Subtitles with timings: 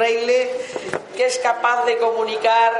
[0.00, 0.50] Freile,
[1.14, 2.72] que es capaz de comunicar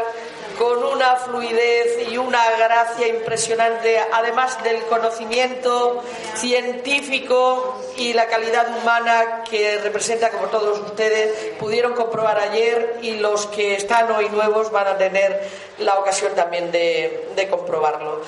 [1.01, 6.03] una fluidez y una gracia impresionante, además del conocimiento
[6.35, 13.47] científico y la calidad humana que representa, como todos ustedes pudieron comprobar ayer y los
[13.47, 18.21] que están hoy nuevos van a tener la ocasión también de, comprobarlo.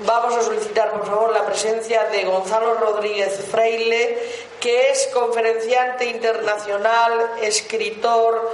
[0.00, 4.18] Vamos a solicitar, por favor, la presencia de Gonzalo Rodríguez Freile,
[4.58, 8.50] que es conferenciante internacional, escritor,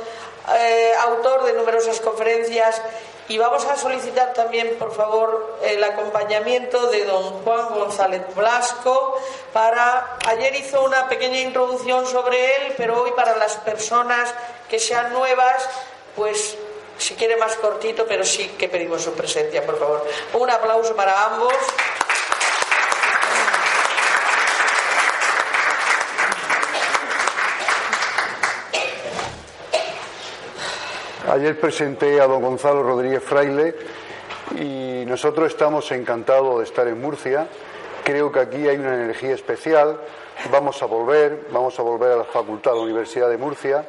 [0.59, 2.83] eh, autor de numerosas conferencias
[3.33, 9.19] y vamos a solicitar también, por favor, el acompañamiento de don Juan González Blasco
[9.55, 10.19] para.
[10.27, 14.35] Ayer hizo una pequeña introducción sobre él, pero hoy para las personas
[14.69, 15.67] que sean nuevas,
[16.15, 16.59] pues
[16.99, 20.07] si quiere más cortito, pero sí que pedimos su presencia, por favor.
[20.35, 21.55] Un aplauso para ambos.
[31.33, 33.75] Ayer presenté a don Gonzalo Rodríguez Fraile
[34.55, 37.49] y nosotros estamos encantados de estar en Murcia.
[38.05, 39.99] Creo que aquí hay una energía especial.
[40.51, 43.87] Vamos a volver, vamos a volver a la Facultad de la Universidad de Murcia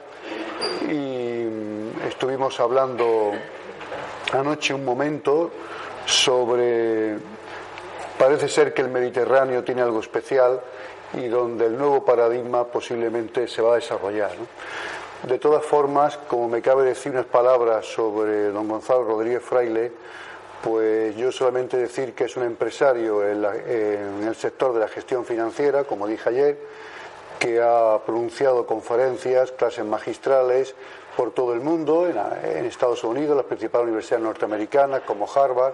[0.89, 3.33] y estuvimos hablando
[4.31, 5.51] anoche un momento
[6.05, 7.17] sobre,
[8.17, 10.61] parece ser que el Mediterráneo tiene algo especial
[11.11, 14.31] y donde el nuevo paradigma posiblemente se va a desarrollar.
[15.27, 19.89] De todas formas, como me cabe decir unas palabras sobre don Gonzalo Rodríguez Fraile,
[20.61, 23.45] pues yo solamente decir que es un empresario en,
[24.27, 26.57] el sector de la gestión financiera, como dije ayer,
[27.39, 30.75] que ha pronunciado conferencias, clases magistrales
[31.15, 35.73] por todo el mundo, en, Estados Unidos, las principales universidades norteamericanas como Harvard,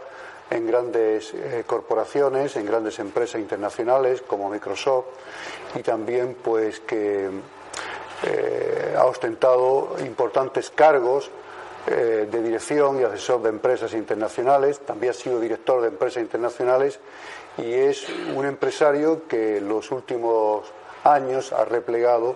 [0.52, 5.06] en grandes eh, corporaciones, en grandes empresas internacionales como Microsoft,
[5.74, 7.30] y también pues que
[8.24, 11.32] eh, ha ostentado importantes cargos
[11.88, 17.00] eh, de dirección y asesor de empresas internacionales, también ha sido director de empresas internacionales
[17.58, 20.66] y es un empresario que los últimos
[21.04, 22.36] años ha replegado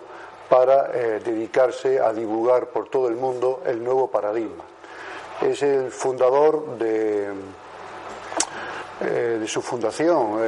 [0.50, 4.64] para eh, dedicarse a divulgar por todo el mundo el nuevo paradigma.
[5.42, 7.34] Es el fundador de,
[9.02, 10.40] de su fundación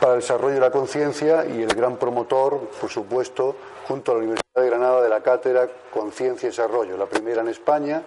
[0.00, 3.56] para el desarrollo de la conciencia y el gran promotor, por supuesto,
[3.88, 7.48] junto a la Universidad de Granada de la cátedra Conciencia y Desarrollo, la primera en
[7.48, 8.02] España,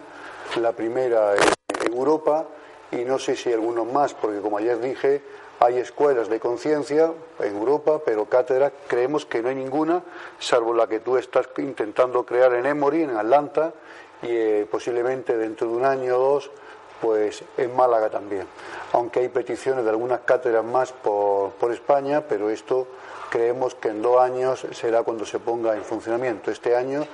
[0.62, 2.46] la primera en Europa
[2.92, 5.22] y no sé si algunos más, porque como ayer dije,
[5.60, 10.02] hay escuelas de conciencia en Europa, pero cátedra creemos que no hay ninguna,
[10.40, 13.74] salvo la que tú estás intentando crear en Emory, en Atlanta,
[14.22, 16.52] y eh, posiblemente dentro de un año o dos,
[17.02, 18.48] pues en Málaga también.
[18.94, 22.88] Aunque hay peticiones de algunas cátedras más por, por España, pero esto
[23.30, 26.52] creemos que en dos años será cuando se ponga en funcionamiento.
[26.52, 27.06] Este año,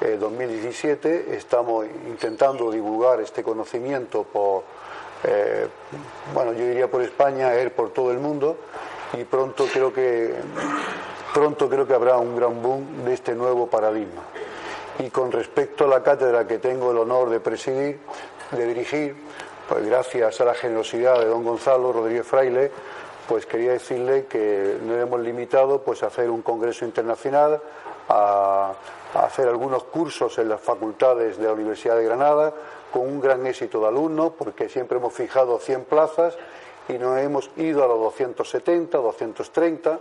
[0.00, 4.64] 2017, eh, estamos intentando divulgar este conocimiento por,
[5.24, 5.68] eh,
[6.34, 8.56] bueno, yo diría por España, ir por todo el mundo
[9.14, 10.34] y pronto creo que
[11.32, 14.22] pronto creo que habrá un gran boom de este nuevo paradigma.
[14.98, 17.98] Y con respecto a la cátedra que tengo el honor de presidir,
[18.52, 19.16] de dirigir,
[19.68, 22.70] pues gracias a la generosidad de don Gonzalo Rodríguez Fraile,
[23.26, 27.60] pues quería decirle que no hemos limitado pues a hacer un congreso internacional,
[28.08, 28.72] a,
[29.14, 32.52] hacer algunos cursos en las facultades de la Universidad de Granada
[32.90, 36.36] con un gran éxito de alumnos, porque siempre hemos fijado 100 plazas
[36.88, 39.98] y nos hemos ido a los 270, 230.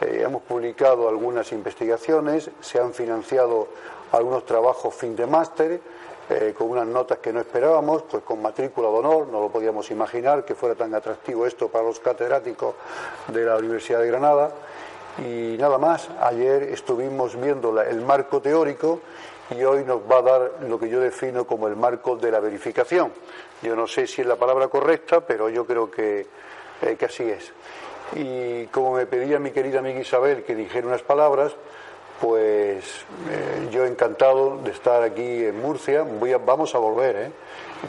[0.00, 3.68] Eh, hemos publicado algunas investigaciones, se han financiado
[4.12, 5.80] algunos trabajos fin de máster
[6.30, 9.90] eh, con unas notas que no esperábamos, pues con matrícula de honor, no lo podíamos
[9.90, 12.74] imaginar que fuera tan atractivo esto para los catedráticos
[13.28, 14.50] de la Universidad de Granada.
[15.18, 19.00] Y nada más, ayer estuvimos viendo el marco teórico
[19.50, 22.40] y hoy nos va a dar lo que yo defino como el marco de la
[22.40, 23.12] verificación.
[23.62, 26.26] Yo no sé si es la palabra correcta, pero yo creo que,
[26.82, 27.52] eh, que así es.
[28.14, 31.54] Y como me pedía mi querida amiga Isabel que dijera unas palabras,
[32.24, 36.02] pues eh, yo encantado de estar aquí en Murcia.
[36.02, 37.30] Voy vamos a volver, ¿eh?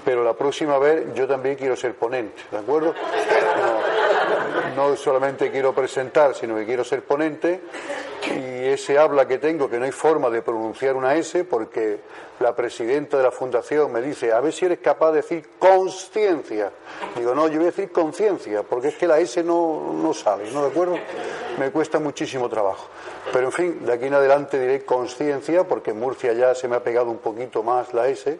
[0.03, 2.93] Pero la próxima vez yo también quiero ser ponente, ¿de acuerdo?
[4.95, 7.61] Solamente quiero presentar, sino que quiero ser ponente
[8.25, 11.99] y ese habla que tengo, que no hay forma de pronunciar una S, porque
[12.39, 16.71] la presidenta de la fundación me dice, a ver si eres capaz de decir conciencia.
[17.15, 20.51] Digo, no, yo voy a decir conciencia, porque es que la S no, no sale,
[20.51, 20.63] ¿no?
[20.63, 20.97] ¿De acuerdo?
[21.59, 22.87] Me cuesta muchísimo trabajo.
[23.31, 26.75] Pero en fin, de aquí en adelante diré conciencia, porque en Murcia ya se me
[26.75, 28.39] ha pegado un poquito más la S.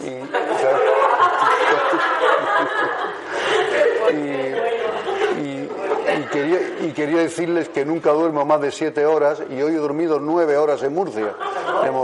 [0.00, 0.10] Y
[6.32, 10.56] y, quería, decirles que nunca duermo más de siete horas y hoy he dormido nueve
[10.56, 11.34] horas en Murcia.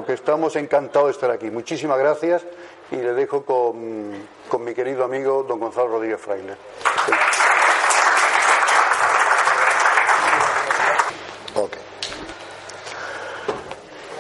[0.07, 1.51] Que estamos encantados de estar aquí.
[1.51, 2.45] Muchísimas gracias
[2.91, 4.13] y le dejo con,
[4.49, 6.57] con mi querido amigo don Gonzalo Rodríguez Fraile.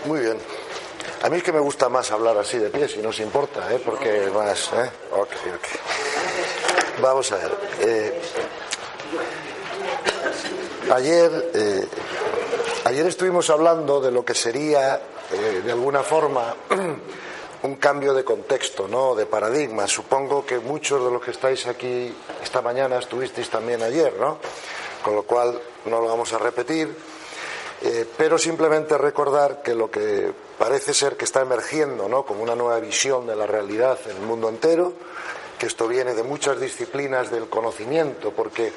[0.06, 0.38] Muy bien.
[1.23, 3.73] A mí es que me gusta más hablar así de pie, si no os importa,
[3.73, 3.81] ¿eh?
[3.85, 4.70] porque más.
[4.75, 4.91] ¿eh?
[7.03, 7.58] Vamos a ver.
[7.81, 8.20] Eh,
[10.93, 11.87] ayer, eh,
[12.85, 15.00] ayer estuvimos hablando de lo que sería,
[15.33, 16.55] eh, de alguna forma,
[17.62, 19.15] un cambio de contexto, ¿no?
[19.15, 19.87] de paradigma.
[19.87, 24.38] Supongo que muchos de los que estáis aquí esta mañana estuvisteis también ayer, ¿no?
[25.03, 26.94] Con lo cual no lo vamos a repetir.
[27.82, 32.25] Eh, pero simplemente recordar que lo que parece ser que está emergiendo ¿no?
[32.25, 34.94] como una nueva visión de la realidad en el mundo entero,
[35.59, 38.73] que esto viene de muchas disciplinas del conocimiento, porque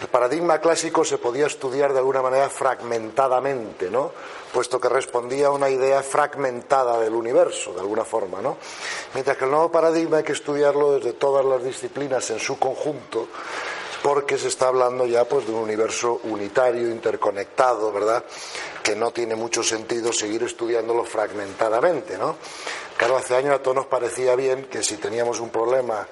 [0.00, 4.12] el paradigma clásico se podía estudiar de alguna manera fragmentadamente, ¿no?
[4.52, 8.40] puesto que respondía a una idea fragmentada del universo, de alguna forma.
[8.40, 8.56] ¿no?
[9.14, 13.28] Mientras que el nuevo paradigma hay que estudiarlo desde todas las disciplinas en su conjunto,
[14.02, 18.24] porque se está hablando ya pues de un universo unitario, interconectado, ¿verdad?
[18.82, 22.36] Que no tiene mucho sentido seguir estudiándolo fragmentadamente, ¿no?
[22.96, 26.06] Claro, hace años a todos nos parecía bien que si teníamos un problema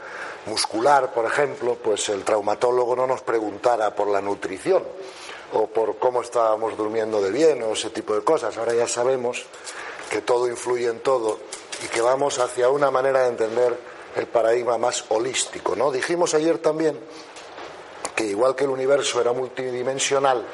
[0.46, 4.82] muscular, por ejemplo, pues el traumatólogo no nos preguntara por la nutrición
[5.52, 8.56] o por cómo estábamos durmiendo de bien o ese tipo de cosas.
[8.58, 9.44] Ahora ya sabemos
[10.11, 11.38] que todo influye en todo
[11.85, 13.79] y que vamos hacia una manera de entender
[14.17, 15.91] el paradigma más holístico, ¿no?
[15.91, 16.99] Dijimos ayer también
[18.14, 20.46] que igual que el universo era multidimensional,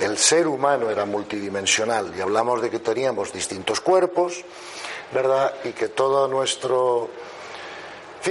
[0.00, 4.44] el ser humano era multidimensional y hablamos de que teníamos distintos cuerpos,
[5.12, 5.54] ¿verdad?
[5.64, 7.08] Y que todo nuestro,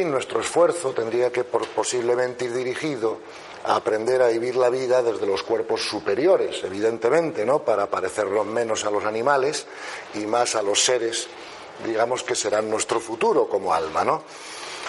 [0.06, 3.18] nuestro esfuerzo tendría que posiblemente ir dirigido
[3.66, 7.60] a aprender a vivir la vida desde los cuerpos superiores, evidentemente, ¿no?
[7.64, 9.66] Para parecernos menos a los animales
[10.14, 11.28] y más a los seres,
[11.86, 14.24] digamos, que serán nuestro futuro como alma, ¿no?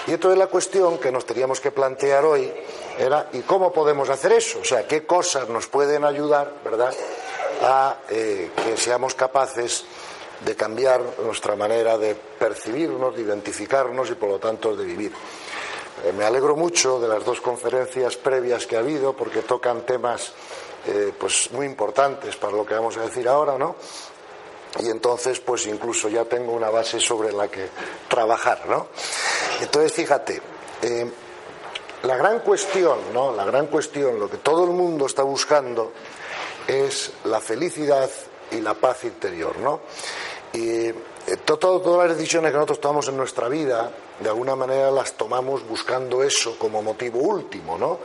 [0.06, 2.52] Y entonces la cuestión que nos teníamos que plantear hoy
[2.98, 4.60] era ¿y cómo podemos hacer eso?
[4.60, 6.94] O sea, ¿qué cosas nos pueden ayudar, verdad,
[7.62, 9.84] a eh, que seamos capaces
[10.44, 15.12] de cambiar nuestra manera de percibirnos, de identificarnos y por lo tanto de vivir?
[16.04, 20.32] Eh, me alegro mucho de las dos conferencias previas que ha habido porque tocan temas
[20.86, 23.76] eh, pues muy importantes para lo que vamos a decir ahora, ¿no?
[24.80, 27.68] y entonces pues incluso ya tengo una base sobre la que
[28.08, 28.88] trabajar, ¿no?
[29.60, 30.40] Entonces fíjate,
[30.82, 31.10] eh,
[32.02, 33.32] la gran cuestión, ¿no?
[33.34, 35.92] La gran cuestión, lo que todo el mundo está buscando
[36.66, 38.08] es la felicidad
[38.50, 39.80] y la paz interior, ¿no?
[40.52, 40.94] Y eh,
[41.44, 46.22] todas las decisiones que nosotros tomamos en nuestra vida, de alguna manera las tomamos buscando
[46.22, 47.98] eso como motivo último, ¿no?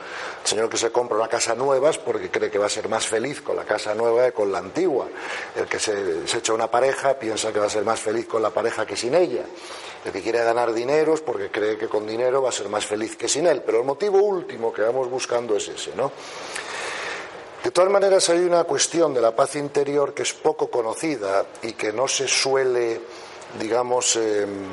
[0.44, 2.90] El señor que se compra una casa nueva es porque cree que va a ser
[2.90, 5.08] más feliz con la casa nueva que con la antigua.
[5.56, 8.42] El que se, se echa una pareja piensa que va a ser más feliz con
[8.42, 9.46] la pareja que sin ella.
[10.04, 12.86] El que quiere ganar dinero es porque cree que con dinero va a ser más
[12.86, 13.64] feliz que sin él.
[13.66, 16.12] Pero el motivo último que vamos buscando es ese, ¿no?
[17.64, 21.72] De todas maneras, hay una cuestión de la paz interior que es poco conocida y
[21.74, 23.00] que no se suele,
[23.58, 24.68] digamos, em,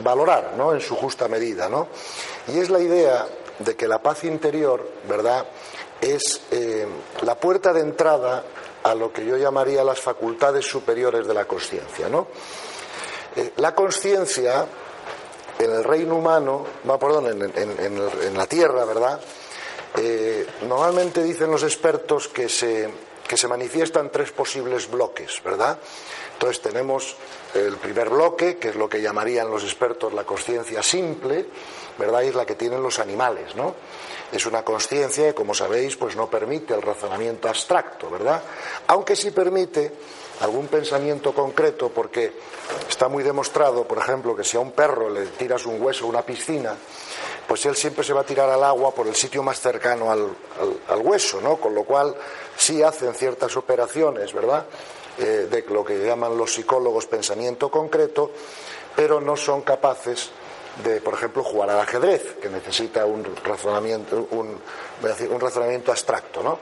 [0.00, 0.72] valorar ¿no?
[0.72, 1.68] en su justa medida.
[1.68, 1.88] ¿no?
[2.46, 3.26] Y es la idea
[3.58, 5.44] de que la paz interior, ¿verdad?,
[6.00, 6.88] es em,
[7.22, 8.44] la puerta de entrada
[8.84, 12.08] a lo que yo llamaría las facultades superiores de la conciencia.
[12.08, 12.28] ¿no?
[13.34, 14.64] Eh, la conciencia
[15.58, 16.64] en el reino humano,
[17.00, 19.20] perdón, en la tierra, ¿verdad?,
[20.02, 22.88] eh, normalmente dicen los expertos que se,
[23.28, 25.78] que se manifiestan tres posibles bloques, ¿verdad?
[26.32, 27.16] Entonces tenemos
[27.52, 31.44] el primer bloque, que es lo que llamarían los expertos la conciencia simple,
[31.98, 32.22] ¿verdad?
[32.22, 33.74] Y es la que tienen los animales, ¿no?
[34.32, 38.42] Es una conciencia que, como sabéis, pues no permite el razonamiento abstracto, ¿verdad?
[38.86, 39.92] Aunque sí permite
[40.40, 42.32] algún pensamiento concreto, porque
[42.88, 46.08] está muy demostrado, por ejemplo, que si a un perro le tiras un hueso a
[46.08, 46.74] una piscina,
[47.50, 50.28] pues él siempre se va a tirar al agua por el sitio más cercano al,
[51.02, 51.56] hueso, ¿no?
[51.56, 52.14] Con lo cual
[52.56, 54.66] sí hacen ciertas operaciones, ¿verdad?
[55.18, 58.30] Eh, de lo que llaman los psicólogos pensamiento concreto,
[58.94, 60.30] pero no son capaces
[60.84, 64.56] de, por ejemplo, jugar al ajedrez, que necesita un razonamiento, un,
[65.28, 66.56] un razonamiento abstracto, ¿no?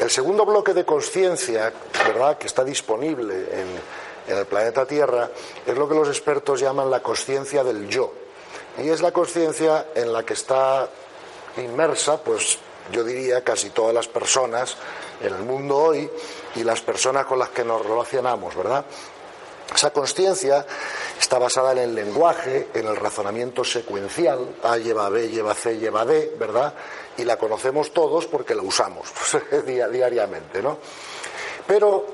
[0.00, 1.72] El segundo bloque de conciencia,
[2.08, 5.30] ¿verdad?, que está disponible en, en el planeta Tierra,
[5.64, 8.26] es lo que los expertos llaman la conciencia del yo.
[8.78, 10.88] Y es la conciencia en la que está
[11.56, 12.58] inmersa, pues
[12.92, 14.76] yo diría casi todas las personas
[15.20, 16.08] en el mundo hoy
[16.54, 18.84] y las personas con las que nos relacionamos, ¿verdad?
[19.74, 20.64] Esa conciencia
[21.18, 26.06] está basada en el lenguaje, en el razonamiento secuencial, A lleva B, lleva C, lleva
[26.06, 26.72] D, ¿verdad?
[27.18, 29.08] Y la conocemos todos porque la usamos
[29.66, 30.78] diariamente, ¿no?
[31.66, 32.06] Pero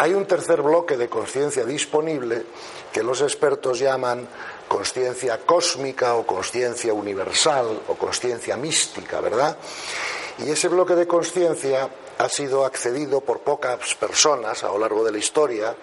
[0.00, 2.46] hay un tercer bloque de conciencia disponible
[2.92, 4.26] que los expertos llaman
[4.68, 9.56] conciencia cósmica o conciencia universal o conciencia mística, ¿verdad?
[10.38, 15.12] Y ese bloque de conciencia ha sido accedido por pocas personas a lo largo de
[15.12, 15.74] la historia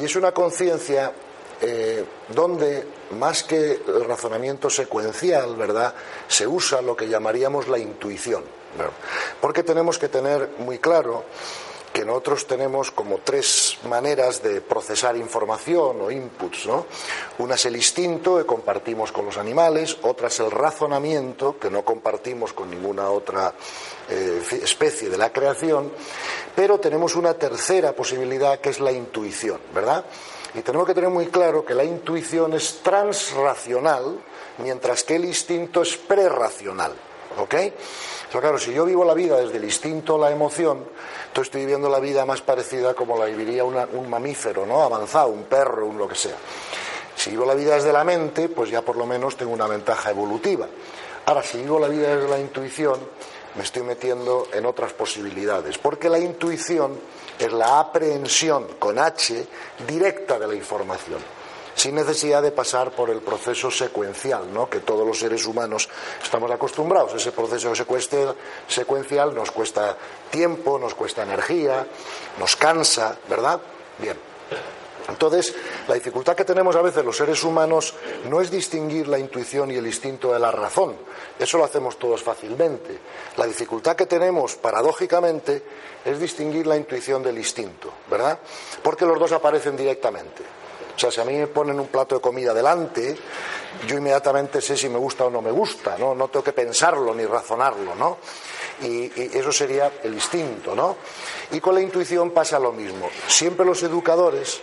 [0.00, 1.12] y es una conciencia
[1.60, 5.94] eh, donde más que el razonamiento secuencial, ¿verdad?,
[6.26, 8.42] se usa lo que llamaríamos la intuición.
[9.40, 11.24] Porque tenemos que tener muy claro
[11.92, 16.86] que nosotros tenemos como tres maneras de procesar información o inputs, ¿no?
[17.38, 21.84] Una es el instinto que compartimos con los animales, otra es el razonamiento que no
[21.84, 23.52] compartimos con ninguna otra
[24.08, 25.92] eh, especie de la creación,
[26.56, 30.04] pero tenemos una tercera posibilidad que es la intuición, ¿verdad?
[30.54, 34.18] Y tenemos que tener muy claro que la intuición es transracional,
[34.58, 36.92] mientras que el instinto es prerracional.
[37.38, 37.54] ¿Ok?
[38.40, 40.78] claro, si yo vivo la vida desde el instinto, la emoción,
[41.26, 44.82] entonces estoy viviendo la vida más parecida como la viviría un mamífero, ¿no?
[44.82, 46.36] Avanzado, un perro, un lo que sea.
[47.14, 50.10] Si vivo la vida desde la mente, pues ya por lo menos tengo una ventaja
[50.10, 50.66] evolutiva.
[51.26, 52.98] Ahora, si vivo la vida desde la intuición,
[53.54, 56.98] me estoy metiendo en otras posibilidades, porque la intuición
[57.38, 59.46] es la aprehensión con H
[59.86, 61.41] directa de la información
[61.74, 64.68] sin necesidad de pasar por el proceso secuencial, ¿no?
[64.68, 65.88] que todos los seres humanos
[66.22, 67.14] estamos acostumbrados.
[67.14, 67.72] Ese proceso
[68.68, 69.96] secuencial nos cuesta
[70.30, 71.86] tiempo, nos cuesta energía,
[72.38, 73.60] nos cansa, ¿verdad?
[73.98, 74.32] Bien.
[75.08, 75.54] Entonces,
[75.88, 77.94] la dificultad que tenemos a veces los seres humanos
[78.28, 80.96] no es distinguir la intuición y el instinto de la razón.
[81.38, 82.98] Eso lo hacemos todos fácilmente.
[83.36, 85.62] La dificultad que tenemos, paradójicamente,
[86.04, 88.38] es distinguir la intuición del instinto, ¿verdad?
[88.82, 90.42] Porque los dos aparecen directamente.
[90.94, 93.16] O sea, si a mí me ponen un plato de comida delante,
[93.86, 96.14] yo inmediatamente sé si me gusta o no me gusta, ¿no?
[96.14, 98.18] No tengo que pensarlo ni razonarlo, ¿no?
[98.82, 100.96] Y, y, eso sería el instinto, ¿no?
[101.50, 103.08] Y con la intuición pasa lo mismo.
[103.26, 104.60] Siempre los educadores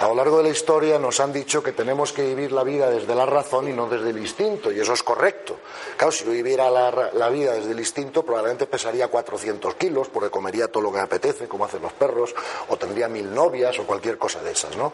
[0.00, 2.88] a lo largo de la historia nos han dicho que tenemos que vivir la vida
[2.88, 5.56] desde la razón y no desde el instinto, y eso es correcto.
[5.96, 10.68] Claro, si yo viviera la, vida desde el instinto, probablemente pesaría 400 kilos, porque comería
[10.68, 12.32] todo lo que me apetece, como hacen los perros,
[12.68, 14.92] o tendría mil novias o cualquier cosa de esas, ¿no?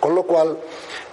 [0.00, 0.58] Con lo cual,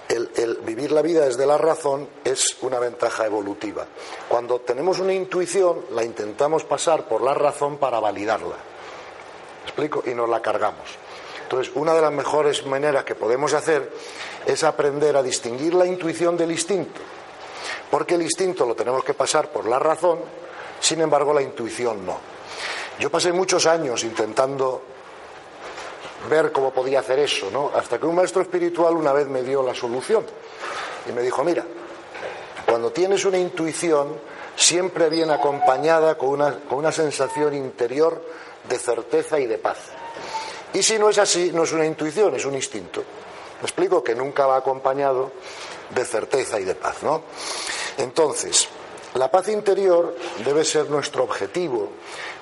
[0.08, 3.86] el, vivir la vida desde la razón es una ventaja evolutiva.
[4.28, 8.56] Cuando tenemos una intuición, la intentamos pasar por la razón para validarla.
[9.64, 10.02] explico?
[10.04, 11.09] Y nos la cargamos.
[11.50, 13.90] Entonces, una de las mejores maneras que podemos hacer
[14.46, 17.00] es aprender a distinguir la intuición del instinto.
[17.90, 20.20] Porque el instinto lo tenemos que pasar por la razón,
[20.78, 22.20] sin embargo la intuición no.
[23.00, 24.80] Yo pasé muchos años intentando
[26.28, 27.72] ver cómo podía hacer eso, ¿no?
[27.74, 30.24] Hasta que un maestro espiritual una vez me dio la solución
[31.08, 31.64] y me dijo, mira,
[32.64, 34.20] cuando tienes una intuición
[34.54, 38.24] siempre viene acompañada con una, con una sensación interior
[38.68, 39.78] de certeza y de paz.
[40.72, 43.02] Y si no es así, no es una intuición, es un instinto.
[43.60, 45.32] Me explico que nunca va acompañado
[45.90, 47.22] de certeza y de paz, ¿no?
[47.98, 48.68] Entonces,
[49.14, 51.90] la paz interior debe ser nuestro objetivo,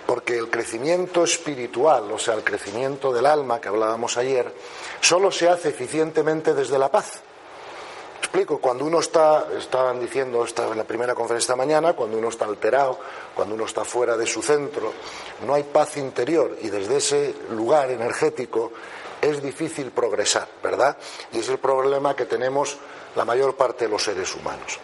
[0.07, 4.53] porque el crecimiento espiritual, o sea, el crecimiento del alma que hablábamos ayer,
[5.01, 7.23] solo se hace eficientemente desde la paz
[8.45, 12.99] cuando uno está, estaban diciendo en la primera conferencia esta mañana, cuando uno está alterado,
[13.35, 14.93] cuando uno está fuera de su centro,
[15.47, 18.73] no hay paz interior y desde ese lugar energético
[19.21, 20.97] es difícil progresar, ¿verdad?
[21.33, 22.77] Y es el problema que tenemos
[23.17, 24.79] la mayor parte de los seres humanos.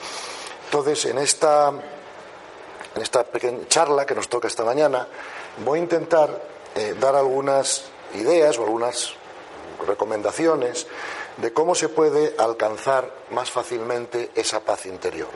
[0.64, 5.06] Entonces, en esta, en esta pequeña charla que nos toca esta mañana,
[5.64, 6.42] voy a intentar
[6.74, 7.84] eh, dar algunas
[8.14, 9.14] ideas o algunas
[9.86, 10.86] recomendaciones
[11.36, 15.28] de cómo se puede alcanzar más fácilmente esa paz interior,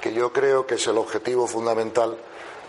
[0.00, 2.16] que yo creo que es el objetivo fundamental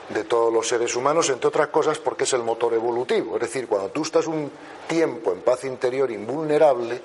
[0.10, 3.36] de todos los seres humanos, entre otras cosas porque es el motor evolutivo.
[3.36, 4.52] Es decir, cuando tú estás un
[4.88, 7.02] tiempo en paz interior invulnerable,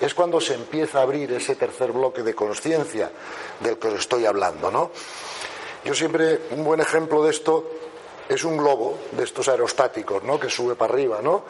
[0.00, 3.10] es cuando se empieza a abrir ese tercer bloque de conciencia
[3.60, 4.70] del que os estoy hablando.
[4.70, 4.90] ¿no?
[5.84, 7.70] Yo siempre, un buen ejemplo de esto
[8.28, 10.38] es un globo de estos aerostáticos, ¿no?
[10.38, 11.44] Que sube para arriba, ¿no?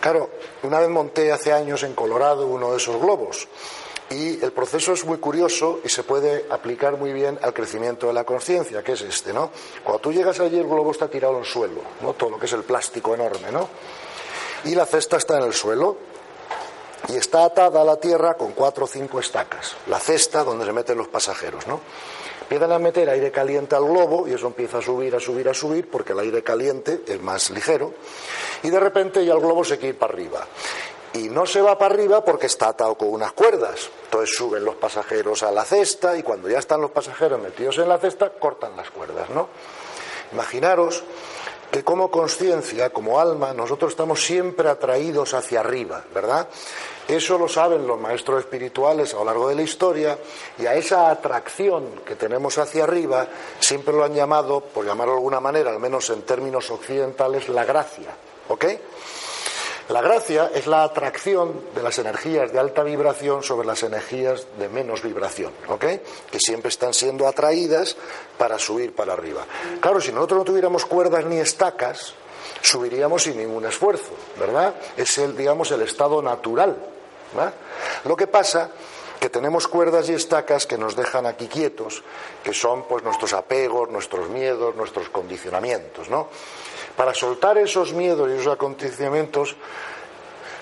[0.00, 0.30] Claro,
[0.62, 3.48] una vez monté hace años en Colorado uno de esos globos
[4.10, 8.14] y el proceso es muy curioso y se puede aplicar muy bien al crecimiento de
[8.14, 9.50] la conciencia, que es este, ¿no?
[9.84, 12.14] Cuando tú llegas allí el globo está tirado en el suelo, ¿no?
[12.14, 13.68] Todo lo que es el plástico enorme, ¿no?
[14.64, 15.96] Y la cesta está en el suelo
[17.08, 19.76] y está atada a la tierra con cuatro o cinco estacas.
[19.86, 21.80] La cesta donde se meten los pasajeros, ¿no?
[22.48, 25.52] Empiezan a meter aire caliente al globo y eso empieza a subir, a subir, a
[25.54, 27.92] subir, porque el aire caliente es más ligero,
[28.62, 30.46] y de repente ya el globo se quiere ir para arriba.
[31.14, 33.90] y no se va para arriba porque está atado con unas cuerdas.
[34.04, 37.88] Entonces suben los pasajeros a la cesta y cuando ya están los pasajeros metidos en
[37.88, 39.48] la cesta, cortan las cuerdas, ¿no?
[40.32, 41.02] Imaginaros
[41.70, 46.48] que como conciencia, como alma, nosotros estamos siempre atraídos hacia arriba, ¿verdad?
[47.06, 50.18] Eso lo saben los maestros espirituales a lo largo de la historia
[50.58, 53.26] y a esa atracción que tenemos hacia arriba
[53.60, 57.64] siempre lo han llamado, por llamarlo de alguna manera, al menos en términos occidentales, la
[57.64, 58.14] gracia,
[58.48, 58.64] ¿ok?
[59.88, 64.68] La gracia es la atracción de las energías de alta vibración sobre las energías de
[64.68, 65.84] menos vibración, ¿ok?
[66.30, 67.96] Que siempre están siendo atraídas
[68.36, 69.46] para subir para arriba.
[69.80, 72.12] Claro, si nosotros no tuviéramos cuerdas ni estacas,
[72.60, 74.74] subiríamos sin ningún esfuerzo, ¿verdad?
[74.96, 76.76] Es el, digamos, el estado natural.
[78.04, 78.70] Lo que pasa
[79.18, 82.02] que tenemos cuerdas y estacas que nos dejan aquí quietos,
[82.42, 86.28] que son pues nuestros apegos, nuestros miedos, nuestros condicionamientos, ¿no?
[86.96, 89.56] Para soltar esos miedos y esos acondicionamientos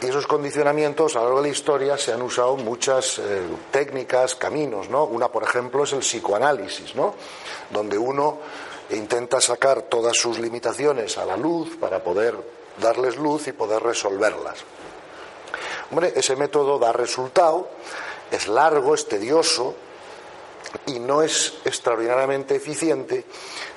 [0.03, 4.35] y esos condicionamientos a lo largo de la historia se han usado muchas eh, técnicas,
[4.35, 5.05] caminos, ¿no?
[5.05, 7.15] Una, por ejemplo, es el psicoanálisis, ¿no?
[7.71, 8.39] Donde uno
[8.91, 12.37] intenta sacar todas sus limitaciones a la luz para poder
[12.81, 14.65] darles luz y poder resolverlas.
[15.91, 17.71] Hombre, ese método da resultado,
[18.31, 19.75] es largo, es tedioso
[20.87, 23.25] y no es extraordinariamente eficiente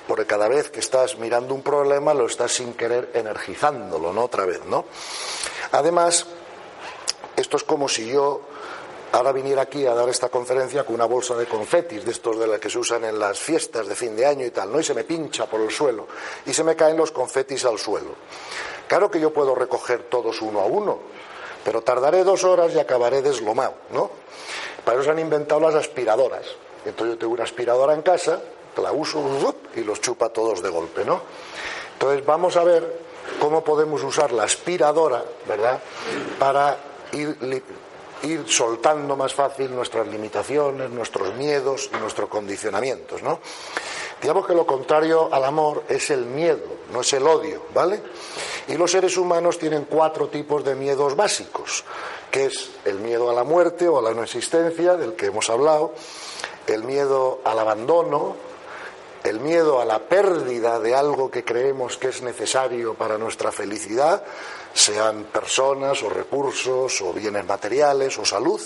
[0.06, 4.24] porque cada vez que estás mirando un problema lo estás sin querer energizándolo, ¿no?
[4.24, 4.84] Otra vez, ¿no?
[5.72, 6.26] Además,
[7.36, 8.42] esto es como si yo
[9.12, 12.46] ahora viniera aquí a dar esta conferencia con una bolsa de confetis, de estos de
[12.46, 14.80] las que se usan en las fiestas de fin de año y tal, ¿no?
[14.80, 16.06] Y se me pincha por el suelo
[16.46, 18.14] y se me caen los confetis al suelo.
[18.86, 20.98] Claro que yo puedo recoger todos uno a uno,
[21.64, 24.10] pero tardaré dos horas y acabaré deslomado, ¿no?
[24.84, 26.46] Para eso se han inventado las aspiradoras.
[26.84, 28.40] Entonces yo tengo una aspiradora en casa
[28.80, 31.20] la uso y los chupa todos de golpe, ¿no?
[31.94, 33.00] Entonces vamos a ver
[33.38, 35.78] cómo podemos usar la aspiradora, ¿verdad?
[36.38, 36.76] Para
[37.12, 37.36] ir,
[38.22, 43.40] ir soltando más fácil nuestras limitaciones, nuestros miedos y nuestros condicionamientos, ¿no?
[44.20, 48.02] Digamos que lo contrario al amor es el miedo, no es el odio, ¿vale?
[48.68, 51.84] Y los seres humanos tienen cuatro tipos de miedos básicos,
[52.30, 55.48] que es el miedo a la muerte o a la no existencia, del que hemos
[55.48, 55.94] hablado,
[56.66, 58.36] el miedo al abandono,
[59.24, 64.22] el miedo a la pérdida de algo que creemos que es necesario para nuestra felicidad,
[64.72, 68.60] sean personas o recursos o bienes materiales o salud,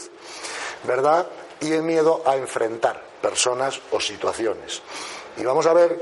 [0.85, 1.27] ¿verdad?
[1.61, 4.83] Y el miedo a enfrentar personas o situaciones.
[5.37, 5.99] Y vamos a ver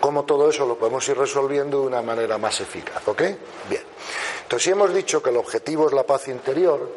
[0.00, 3.22] cómo todo eso lo podemos ir resolviendo de una manera más eficaz, ¿ok?
[3.68, 3.82] Bien.
[4.42, 6.90] Entonces, si hemos dicho que el objetivo es la paz interior,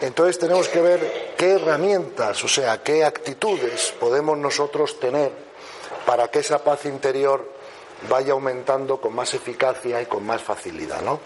[0.00, 5.30] entonces tenemos que ver qué herramientas, o sea, qué actitudes podemos nosotros tener
[6.04, 7.48] para que esa paz interior
[8.08, 11.02] vaya aumentando con más eficacia y con más facilidad.
[11.02, 11.20] ¿no?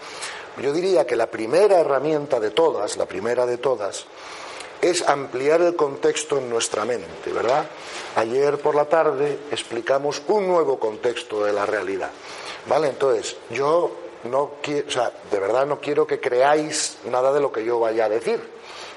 [0.61, 4.05] Yo diría que la primera herramienta de todas, la primera de todas,
[4.81, 7.65] es ampliar el contexto en nuestra mente, ¿verdad?
[8.15, 12.11] Ayer por la tarde explicamos un nuevo contexto de la realidad,
[12.67, 12.89] ¿vale?
[12.89, 13.91] Entonces, yo
[14.25, 17.79] no quiero, o sea, de verdad no quiero que creáis nada de lo que yo
[17.79, 18.39] vaya a decir,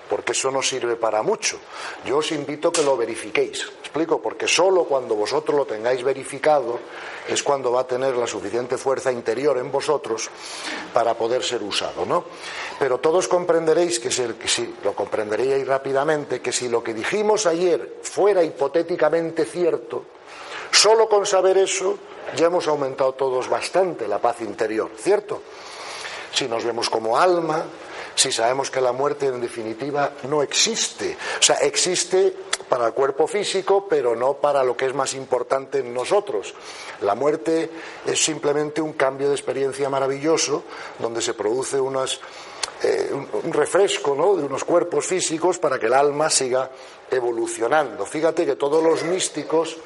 [0.09, 1.59] porque eso no sirve para mucho.
[2.05, 4.23] Yo os invito a que lo verifiquéis explico?
[4.23, 6.79] Porque solo cuando vosotros lo tengáis verificado
[7.27, 10.31] es cuando va a tener la suficiente fuerza interior en vosotros
[10.95, 12.25] para poder ser usado, ¿no?
[12.79, 18.45] Pero todos comprenderéis que si, lo comprenderíais rápidamente que si lo que dijimos ayer fuera
[18.45, 20.05] hipotéticamente cierto,
[20.71, 21.99] solo con saber eso
[22.37, 25.43] ya hemos aumentado todos bastante la paz interior, ¿cierto?
[26.33, 27.65] Si nos vemos como alma,
[28.21, 31.17] si sabemos que la muerte en definitiva no existe.
[31.39, 32.35] O sea, existe
[32.69, 36.55] para el cuerpo físico, pero no para lo que es más importante en nosotros.
[37.01, 37.71] La muerte
[38.05, 40.65] es simplemente un cambio de experiencia maravilloso
[40.99, 46.71] donde se produce eh, un, refresco de unos cuerpos físicos para que el alma siga
[47.11, 48.05] evolucionando.
[48.05, 49.79] Fíjate que todos los místicos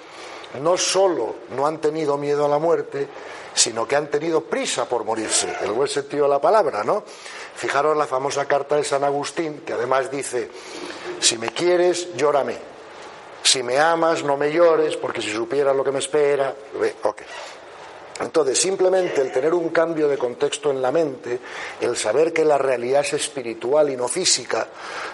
[0.61, 3.09] no solo no han tenido miedo a la muerte,
[3.55, 7.05] sino que han tenido prisa por morirse, el buen sentido de la palabra, ¿no?
[7.57, 10.51] Fijaros la famosa carta de San Agustín, que además dice,
[11.21, 12.57] si me quieres, llórame.
[13.43, 16.55] Si me amas, no me llores, porque si supieras lo que me espera...
[17.03, 17.23] Ok.
[18.21, 21.41] Entonces, simplemente el tener un cambio de contexto en la mente,
[21.81, 24.69] el saber que la realidad es espiritual y no física,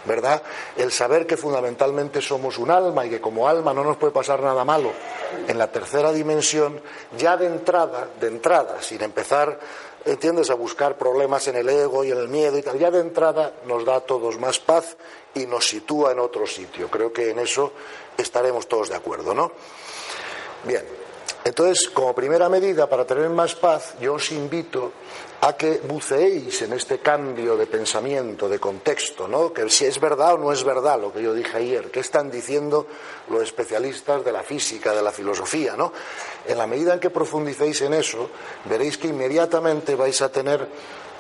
[0.05, 0.43] ¿verdad?
[0.77, 4.43] El saber que fundamentalmente somos un alma y que como alma no nos puede pasar
[4.43, 4.93] nada malo
[5.49, 6.79] en la tercera dimensión,
[7.17, 9.59] ya de entrada, de entrada, sin empezar
[10.05, 12.79] entiendes, a buscar problemas en el ego y en el miedo y tal.
[12.79, 14.97] Ya de entrada nos da a todos más paz
[15.35, 16.89] y nos sitúa en otro sitio.
[16.89, 17.73] Creo que en eso
[18.17, 19.53] estaremos todos de acuerdo, ¿no?
[20.65, 20.85] Bien,
[21.45, 24.93] Entonces, como primera medida para tener más paz, yo os invito
[25.43, 29.53] a que buceéis en este cambio de pensamiento, de contexto, ¿no?
[29.53, 32.31] Que si es verdad o no es verdad lo que yo dije ayer, qué están
[32.31, 32.87] diciendo
[33.31, 35.93] los especialistas de la física, de la filosofía, ¿no?
[36.47, 38.29] En la medida en que profundicéis en eso,
[38.67, 40.69] veréis que inmediatamente vais a tener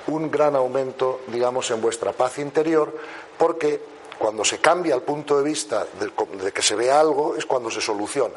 [0.08, 2.94] un gran aumento, digamos, en vuestra paz interior,
[3.38, 3.80] porque
[4.18, 7.80] cuando se cambia el punto de vista de, que se ve algo es cuando se
[7.80, 8.36] soluciona.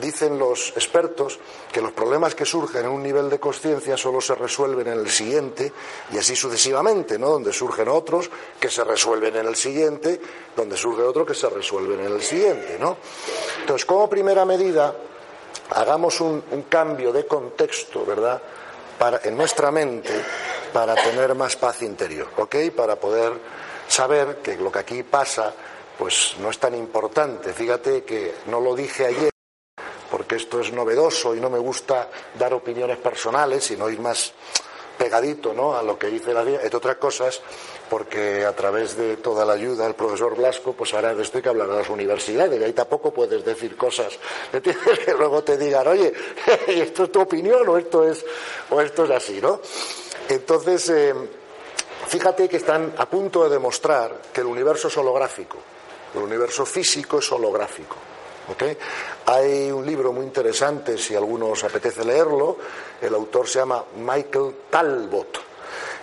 [0.00, 1.38] Dicen los expertos
[1.70, 5.10] que los problemas que surgen en un nivel de conciencia solo se resuelven en el
[5.10, 5.72] siguiente
[6.12, 7.30] y así sucesivamente, ¿no?
[7.30, 10.20] Donde surgen otros que se resuelven en el siguiente,
[10.56, 12.96] donde surge otro que se resuelven en el siguiente, ¿no?
[13.60, 14.94] Entonces, como primera medida,
[15.70, 18.40] hagamos un, cambio de contexto, ¿verdad?
[19.24, 20.12] En nuestra mente
[20.72, 22.56] para tener más paz interior, ¿ok?
[22.76, 23.32] Para poder
[23.88, 25.52] saber que lo que aquí pasa
[25.98, 27.52] pues no es tan importante.
[27.52, 29.29] Fíjate que no lo dije ayer
[30.20, 34.34] porque esto es novedoso y no me gusta dar opiniones personales, sino ir más
[34.98, 35.74] pegadito ¿no?
[35.74, 37.40] a lo que dice la entre otras cosas,
[37.88, 41.70] porque a través de toda la ayuda del profesor Blasco, pues ahora de que hablar
[41.70, 44.18] a las universidades, y ahí tampoco puedes decir cosas
[44.52, 46.12] que luego te digan, oye,
[46.66, 48.22] esto es tu opinión o esto es,
[48.68, 49.58] o esto es así, ¿no?
[50.28, 51.14] Entonces, eh,
[52.08, 55.58] Fíjate que están a punto de demostrar que el universo es holográfico,
[56.14, 58.09] el universo físico es holográfico.
[59.26, 62.56] Hay un libro muy interesante, si alguno apetece leerlo,
[63.00, 65.49] el autor se llama Michael Talbot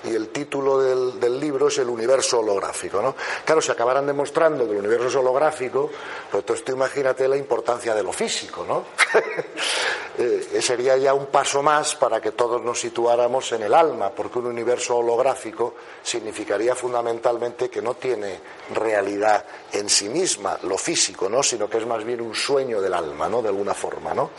[0.04, 3.02] y el título del, libro es El universo holográfico.
[3.02, 3.16] ¿no?
[3.46, 5.90] Claro, si acabaran demostrando que el universo es holográfico,
[6.32, 8.86] pues entonces tú imagínate la importancia de lo físico, ¿no?
[10.20, 14.40] Eh, sería ya un paso más para que todos nos situáramos en el alma, porque
[14.40, 18.40] un universo holográfico significaría fundamentalmente que no tiene
[18.74, 21.44] realidad en sí misma, lo físico, ¿no?
[21.44, 23.44] sino que es más bien un sueño del alma, ¿no?
[23.44, 24.16] de alguna forma.
[24.16, 24.32] ¿no?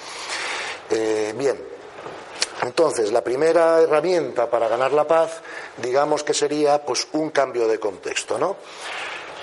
[0.90, 1.77] Eh, bien,
[2.62, 5.40] entonces, la primera herramienta para ganar la paz,
[5.76, 8.56] digamos que sería pues un cambio de contexto, ¿no?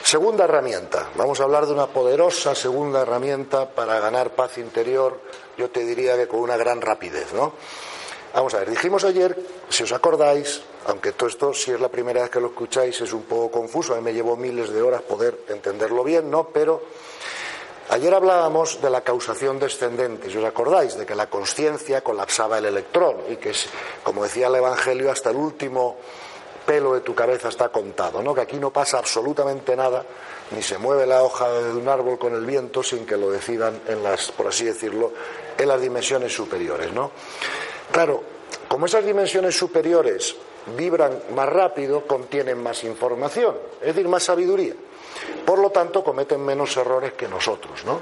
[0.04, 5.20] Segunda herramienta, vamos a hablar de una poderosa segunda herramienta para ganar paz interior,
[5.58, 7.54] yo te diría que con una gran rapidez, ¿no?
[8.34, 9.36] Vamos a ver, dijimos ayer,
[9.70, 13.14] si os acordáis, aunque todo esto, si es la primera vez que lo escucháis, es
[13.14, 16.50] un poco confuso, a mí me llevó miles de horas poder entenderlo bien, ¿no?
[16.50, 16.84] Pero
[17.90, 22.66] Ayer hablábamos de la causación descendente, si os acordáis, de que la conciencia colapsaba el
[22.66, 23.54] electrón y que,
[24.04, 25.98] como decía el Evangelio, hasta el último
[26.66, 28.34] pelo de tu cabeza está contado, ¿no?
[28.34, 30.04] Que aquí no pasa absolutamente nada,
[30.50, 33.80] ni se mueve la hoja de un árbol con el viento sin que lo decidan
[33.88, 35.14] en las, por así decirlo,
[35.56, 37.12] en las dimensiones superiores, ¿no?
[37.92, 38.24] Claro,
[38.68, 40.36] como esas dimensiones superiores
[40.78, 44.74] vibran más rápido, contienen más información, es decir, más sabiduría.
[45.46, 48.00] Por lo tanto, cometen menos errores que nosotros, ¿no?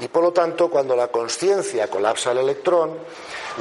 [0.00, 2.98] Y por lo tanto, cuando la conciencia colapsa el electrón,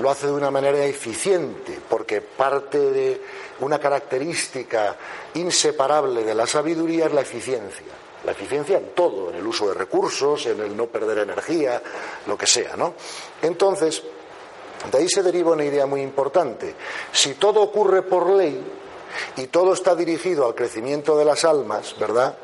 [0.01, 3.21] lo hace de una manera eficiente, porque parte de
[3.61, 4.97] una característica
[5.35, 7.93] inseparable de la sabiduría es la eficiencia.
[8.25, 11.81] La eficiencia en todo, en el uso de recursos, en el no perder energía,
[12.25, 12.95] lo que sea, ¿no?
[13.41, 14.03] Entonces,
[14.91, 16.75] de ahí se deriva una idea muy importante.
[17.11, 18.63] Si todo ocurre por ley
[19.37, 22.37] y todo está dirigido al crecimiento de las almas, ¿verdad?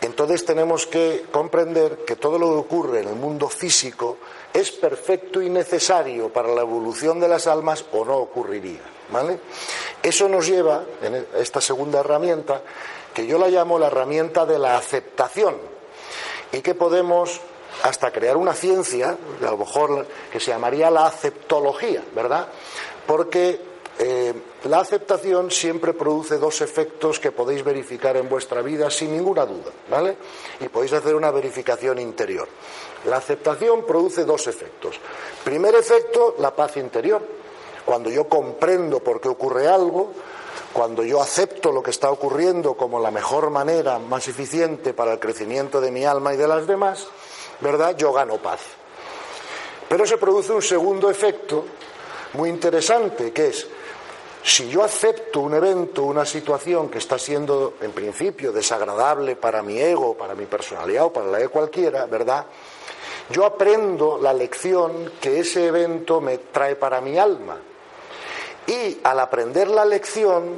[0.00, 4.18] Entonces tenemos que comprender que todo lo que ocurre en el mundo físico
[4.52, 8.80] es perfecto y necesario para la evolución de las almas o no ocurriría.
[9.12, 9.38] ¿vale?
[10.02, 12.62] Eso nos lleva, en esta segunda herramienta,
[13.14, 15.56] que yo la llamo la herramienta de la aceptación,
[16.50, 17.40] y que podemos
[17.82, 22.48] hasta crear una ciencia, a lo mejor que se llamaría la aceptología, ¿verdad?
[23.06, 23.60] Porque
[23.98, 24.32] eh,
[24.64, 29.70] la aceptación siempre produce dos efectos que podéis verificar en vuestra vida sin ninguna duda,
[29.90, 30.16] ¿vale?
[30.60, 32.48] Y podéis hacer una verificación interior.
[33.06, 34.98] La aceptación produce dos efectos.
[35.44, 37.22] Primer efecto, la paz interior.
[37.84, 40.12] Cuando yo comprendo por qué ocurre algo,
[40.72, 45.18] cuando yo acepto lo que está ocurriendo como la mejor manera, más eficiente para el
[45.18, 47.08] crecimiento de mi alma y de las demás,
[47.62, 47.96] ¿verdad?
[47.96, 48.60] Yo gano paz.
[49.88, 51.64] Pero se produce un segundo efecto
[52.34, 53.66] muy interesante, que es
[54.42, 59.78] si yo acepto un evento, una situación que está siendo en principio desagradable para mi
[59.78, 62.46] ego, para mi personalidad o para la de cualquiera, ¿verdad?
[63.30, 67.56] Yo aprendo la lección que ese evento me trae para mi alma.
[68.66, 70.56] Y al aprender la lección,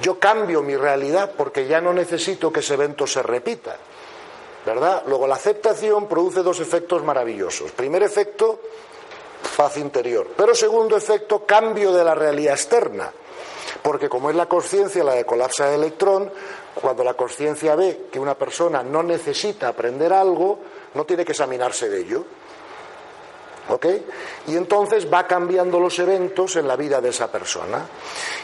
[0.00, 3.76] yo cambio mi realidad porque ya no necesito que ese evento se repita.
[4.68, 5.04] ¿Verdad?
[5.06, 7.72] Luego la aceptación produce dos efectos maravillosos.
[7.72, 8.60] Primer efecto,
[9.56, 10.28] paz interior.
[10.36, 13.10] Pero segundo efecto, cambio de la realidad externa.
[13.80, 16.30] Porque como es la conciencia la de colapsa de electrón,
[16.74, 20.58] cuando la conciencia ve que una persona no necesita aprender algo,
[20.92, 22.24] no tiene que examinarse de ello.
[23.70, 23.86] ¿Ok?
[24.48, 27.86] Y entonces va cambiando los eventos en la vida de esa persona.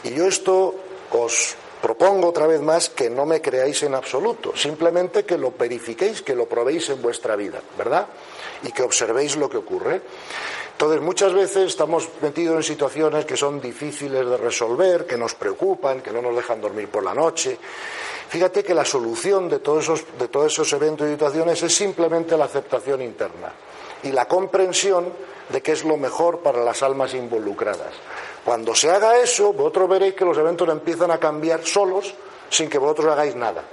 [0.04, 0.74] Y yo esto
[1.10, 6.22] os propongo otra vez más que no me creáis en absoluto, simplemente que lo verifiquéis,
[6.22, 8.06] que lo probéis en vuestra vida, ¿verdad?
[8.62, 10.00] Y que observéis lo que ocurre.
[10.72, 16.00] Entonces, muchas veces estamos metidos en situaciones que son difíciles de resolver, que nos preocupan,
[16.00, 17.58] que no nos dejan dormir por la noche.
[18.30, 22.34] Fíjate que la solución de todos esos, de todos esos eventos y situaciones es simplemente
[22.38, 23.52] la aceptación interna
[24.02, 25.12] y la comprensión
[25.50, 27.92] de que es lo mejor para las almas involucradas.
[28.44, 32.14] Cuando se haga eso, vosotros veréis que los eventos empiezan a cambiar solos
[32.50, 33.64] sin que vosotros hagáis nada.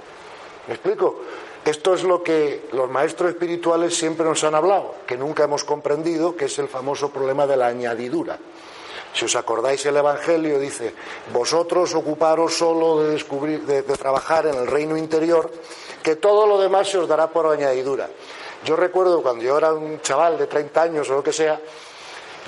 [0.66, 1.20] ¿Me explico?
[1.64, 6.34] Esto es lo que los maestros espirituales siempre nos han hablado, que nunca hemos comprendido,
[6.34, 8.38] que es el famoso problema de la añadidura.
[9.14, 10.94] Si os acordáis el Evangelio dice,
[11.32, 15.52] vosotros ocuparos solo de descubrir, de, trabajar en el reino interior,
[16.02, 18.08] que todo lo demás se os dará por añadidura.
[18.64, 21.60] Yo recuerdo cuando yo era un chaval de 30 años o lo que sea,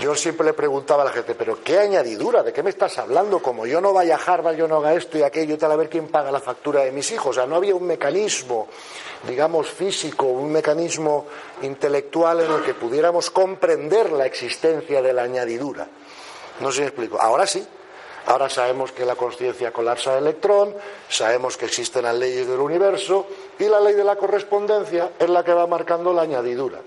[0.00, 2.42] yo siempre le preguntaba a la gente, pero ¿qué añadidura?
[2.42, 3.40] ¿De qué me estás hablando?
[3.40, 5.76] Como yo no vaya a Harvard, yo no haga esto y aquello y tal, a
[5.76, 7.30] ver quién paga la factura de mis hijos.
[7.30, 8.66] O sea, no había un mecanismo,
[9.26, 11.26] digamos, físico, un mecanismo
[11.62, 15.86] intelectual en el que pudiéramos comprender la existencia de la añadidura.
[16.60, 17.20] No sé si me explico.
[17.20, 17.64] Ahora sí.
[18.26, 20.74] Ahora sabemos que la conciencia colapsa de electrón,
[21.10, 23.26] sabemos que existen las leyes del universo
[23.58, 26.80] y la ley de la correspondencia es la que va marcando la añadidura.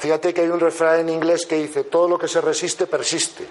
[0.00, 3.46] Fíjate que hay un refrán en inglés que dice, todo lo que se resiste persiste.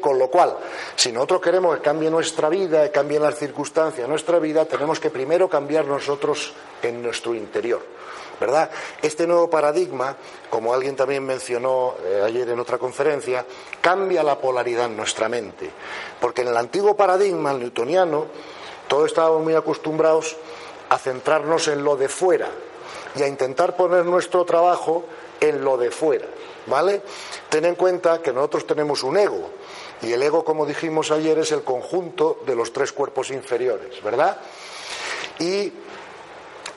[0.00, 0.56] Con lo cual,
[0.96, 4.98] si nosotros queremos que cambie nuestra vida, que cambien las circunstancias de nuestra vida, tenemos
[4.98, 7.82] que primero cambiar nosotros en nuestro interior.
[8.40, 8.70] ¿verdad?
[9.02, 10.16] Este nuevo paradigma,
[10.48, 13.44] como alguien también mencionó eh, ayer en otra conferencia,
[13.82, 15.68] cambia la polaridad en nuestra mente.
[16.20, 18.26] Porque en el antiguo paradigma, el newtoniano,
[18.88, 20.36] todos estábamos muy acostumbrados
[20.88, 22.48] a centrarnos en lo de fuera
[23.16, 25.04] y a intentar poner nuestro trabajo
[25.40, 26.26] en lo de fuera,
[26.66, 27.02] ¿vale?
[27.48, 29.50] Ten en cuenta que nosotros tenemos un ego
[30.02, 34.38] y el ego, como dijimos ayer, es el conjunto de los tres cuerpos inferiores, ¿verdad?
[35.38, 35.72] Y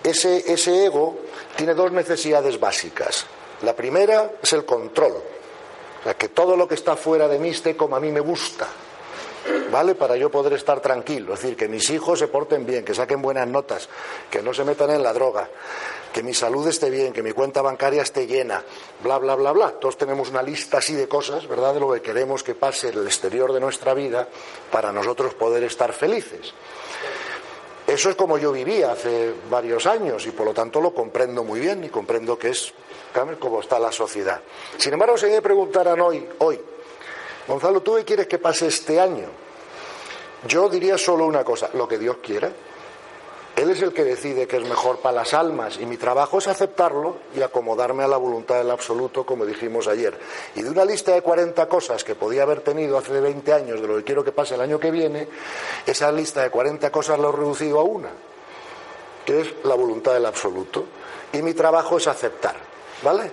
[0.03, 1.17] ese, ese ego
[1.55, 3.25] tiene dos necesidades básicas.
[3.61, 7.49] La primera es el control, o sea, que todo lo que está fuera de mí
[7.49, 8.67] esté como a mí me gusta,
[9.71, 9.95] ¿vale?
[9.95, 13.21] Para yo poder estar tranquilo, es decir, que mis hijos se porten bien, que saquen
[13.21, 13.89] buenas notas,
[14.29, 15.49] que no se metan en la droga,
[16.13, 18.63] que mi salud esté bien, que mi cuenta bancaria esté llena,
[19.03, 19.71] bla, bla, bla, bla.
[19.71, 22.99] Todos tenemos una lista así de cosas, ¿verdad?, de lo que queremos que pase en
[22.99, 24.27] el exterior de nuestra vida
[24.71, 26.53] para nosotros poder estar felices.
[27.88, 31.60] Eso es como yo vivía hace varios años y por lo tanto lo comprendo muy
[31.60, 32.73] bien y comprendo que es
[33.39, 34.41] como está la sociedad.
[34.77, 36.60] Sin embargo, si me preguntaran hoy, hoy,
[37.47, 39.27] Gonzalo, ¿tú qué quieres que pase este año?
[40.47, 42.51] Yo diría solo una cosa, lo que Dios quiera.
[43.55, 46.47] Él es el que decide que es mejor para las almas y mi trabajo es
[46.47, 50.19] aceptarlo y acomodarme a la voluntad del absoluto, como dijimos ayer.
[50.55, 53.88] Y de una lista de 40 cosas que podía haber tenido hace 20 años de
[53.88, 55.29] lo que quiero que pase el año que viene,
[55.86, 58.10] esa lista de 40 cosas la he reducido a una,
[59.25, 60.86] que es la voluntad del absoluto.
[61.31, 62.58] Y mi trabajo es aceptar,
[63.03, 63.31] ¿vale?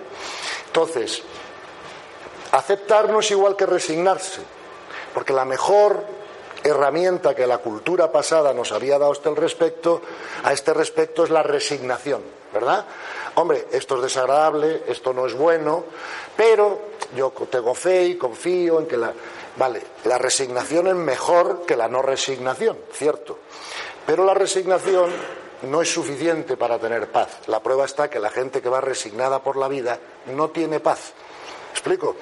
[0.67, 1.21] Entonces,
[2.53, 4.41] aceptar no es igual que resignarse,
[5.13, 6.03] porque la mejor
[6.63, 10.01] herramienta que la cultura pasada nos había dado este respecto,
[10.43, 12.21] a este respecto es la resignación,
[12.53, 12.85] ¿verdad?
[13.35, 15.83] Hombre, esto es desagradable, esto no es bueno,
[16.37, 16.79] pero
[17.15, 19.13] yo tengo fe y confío en que la
[19.57, 23.39] vale, la resignación es mejor que la no resignación, cierto.
[24.05, 25.11] Pero la resignación
[25.63, 27.39] no es suficiente para tener paz.
[27.47, 31.13] La prueba está que la gente que va resignada por la vida no tiene paz.
[31.83, 32.15] ¿Explico?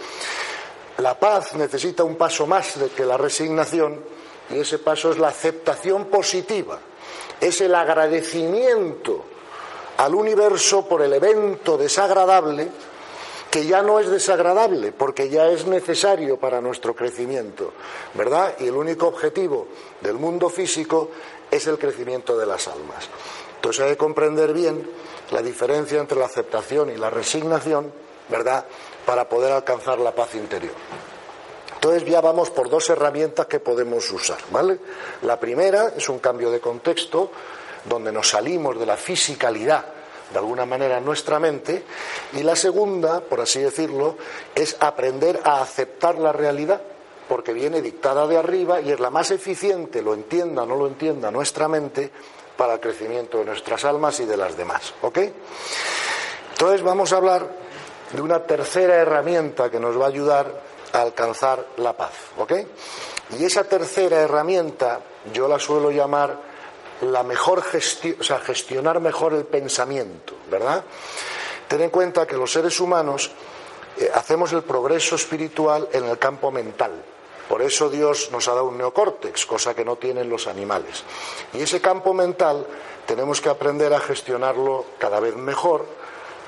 [0.98, 4.04] La paz necesita un paso más de que la resignación
[4.50, 6.80] y ese paso es la aceptación positiva,
[7.40, 9.24] es el agradecimiento
[9.98, 12.70] al universo por el evento desagradable
[13.52, 17.72] que ya no es desagradable porque ya es necesario para nuestro crecimiento,
[18.16, 18.56] ¿verdad?
[18.62, 19.68] Y el único objetivo
[20.02, 21.12] del mundo físico
[21.52, 23.08] es el crecimiento de las almas.
[23.58, 24.90] Entonces hay que comprender bien
[25.30, 27.94] la diferencia entre la aceptación y la resignación,
[28.28, 28.66] ¿verdad?
[29.06, 30.74] Para poder alcanzar la paz interior.
[31.74, 34.80] Entonces ya vamos por dos herramientas que podemos usar, ¿vale?
[35.24, 37.32] La primera es un cambio de contexto
[37.86, 39.86] donde nos salimos de la fisicalidad
[40.32, 41.84] de alguna manera en nuestra mente
[42.34, 44.16] y la segunda, por así decirlo,
[44.54, 46.82] es aprender a aceptar la realidad
[47.28, 50.88] porque viene dictada de arriba y es la más eficiente, lo entienda o no lo
[50.88, 52.12] entienda nuestra mente,
[52.62, 54.94] para el crecimiento de nuestras almas y de las demás.
[55.02, 55.18] ¿Ok?
[56.52, 57.48] Entonces vamos a hablar
[58.14, 60.62] de una tercera herramienta que nos va a ayudar
[60.94, 62.14] alcanzar la paz.
[62.38, 62.54] ¿Ok?
[63.38, 65.00] Y esa tercera herramienta
[65.34, 66.52] yo la suelo llamar
[67.02, 70.84] la mejor gestión, o sea, gestionar mejor el pensamiento, ¿verdad?
[71.68, 73.32] Ten en cuenta que los seres humanos
[73.98, 76.92] eh, hacemos el progreso espiritual en el campo mental.
[77.48, 81.04] Por eso Dios nos ha dado un neocórtex, cosa que no tienen los animales.
[81.54, 82.66] Y ese campo mental
[83.06, 85.86] tenemos que aprender a gestionarlo cada vez mejor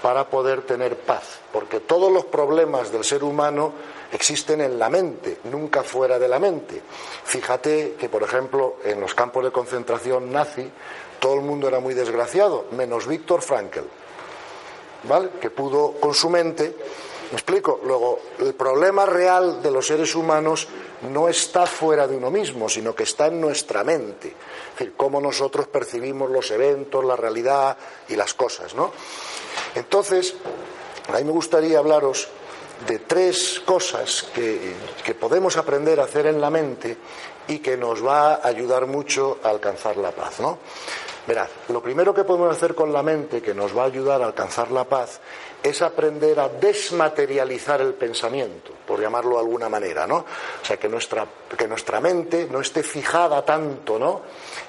[0.04, 3.72] para poder tener paz, porque todos los problemas del ser humano
[4.12, 6.82] existen en la mente, nunca fuera de la mente.
[7.24, 10.70] Fíjate que, por ejemplo, en los campos de concentración nazi,
[11.20, 13.80] todo el mundo era muy desgraciado, menos Víctor Frankl,
[15.04, 15.30] ¿vale?
[15.40, 16.76] Que pudo con su mente
[17.34, 17.80] ¿Me explico?
[17.84, 20.68] Luego, el problema real de los seres humanos
[21.12, 24.30] no está fuera de uno mismo, sino que está en nuestra mente.
[24.30, 27.78] Es decir, cómo nosotros percibimos los eventos, la realidad
[28.10, 28.92] y las cosas, ¿no?
[29.76, 30.36] Entonces,
[31.08, 32.28] a mí me gustaría hablaros
[32.88, 36.98] de tres cosas que, que podemos aprender a hacer en la mente
[37.48, 40.60] y que nos va a ayudar mucho a alcanzar la paz, ¿no?
[41.70, 44.72] Lo primero que podemos hacer con la mente que nos va a ayudar a alcanzar
[44.72, 45.22] la paz
[45.64, 50.18] es aprender a desmaterializar el pensamiento, por llamarlo de alguna manera, ¿no?
[50.18, 51.26] O sea, que nuestra,
[51.58, 54.22] que nuestra mente no esté fijada tanto, ¿no?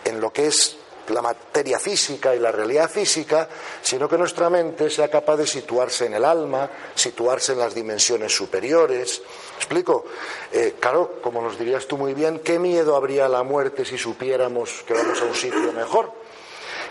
[0.04, 0.76] En lo que es
[1.08, 3.48] la materia física y la realidad física,
[3.82, 8.34] sino que nuestra mente sea capaz de situarse en el alma, situarse en las dimensiones
[8.34, 9.20] superiores.
[9.56, 10.04] ¿Explico?
[10.52, 13.98] Eh, claro, como nos dirías tú muy bien, ¿qué miedo habría a la muerte si
[13.98, 16.23] supiéramos que vamos a un sitio mejor?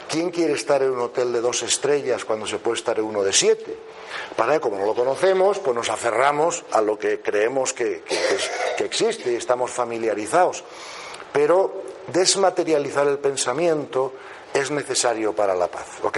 [0.10, 3.24] ¿Quién quiere estar en un hotel de dos estrellas cuando se puede estar en uno
[3.24, 3.78] de siete?
[4.36, 8.04] Para como no lo conocemos, pues nos aferramos a lo que creemos que,
[8.80, 10.64] existe y estamos familiarizados.
[11.32, 14.14] Pero desmaterializar el pensamiento
[14.54, 15.88] es necesario para la paz.
[16.04, 16.18] ¿Ok?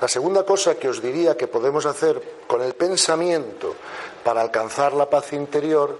[0.00, 3.74] La segunda cosa que os diría que podemos hacer con el pensamiento
[4.22, 5.98] para alcanzar la paz interior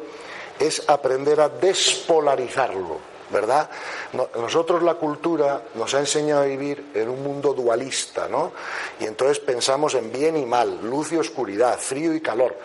[0.59, 3.18] es aprender a despolarizarlo.
[3.31, 3.69] ¿Verdad?
[4.13, 8.53] Nosotros la cultura nos ha enseñado a vivir en un mundo dualista, ¿no?
[9.01, 12.57] Y entonces pensamos en bien y mal, luz y oscuridad, frío y calor.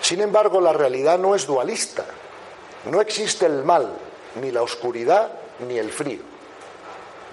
[0.00, 2.04] Sin embargo, la realidad no es dualista.
[2.90, 3.92] No existe el mal,
[4.40, 5.32] ni la oscuridad,
[5.66, 6.20] ni el frío.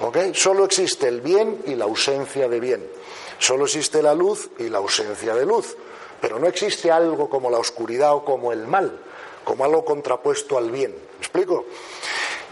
[0.02, 0.18] ¿Ok?
[0.34, 2.90] Solo existe el bien y la ausencia de bien.
[3.38, 5.78] Solo existe la luz y la ausencia de luz.
[6.20, 8.98] Pero no existe algo como la oscuridad o como el mal,
[9.44, 10.92] como algo contrapuesto al bien.
[10.92, 11.66] ¿Me explico?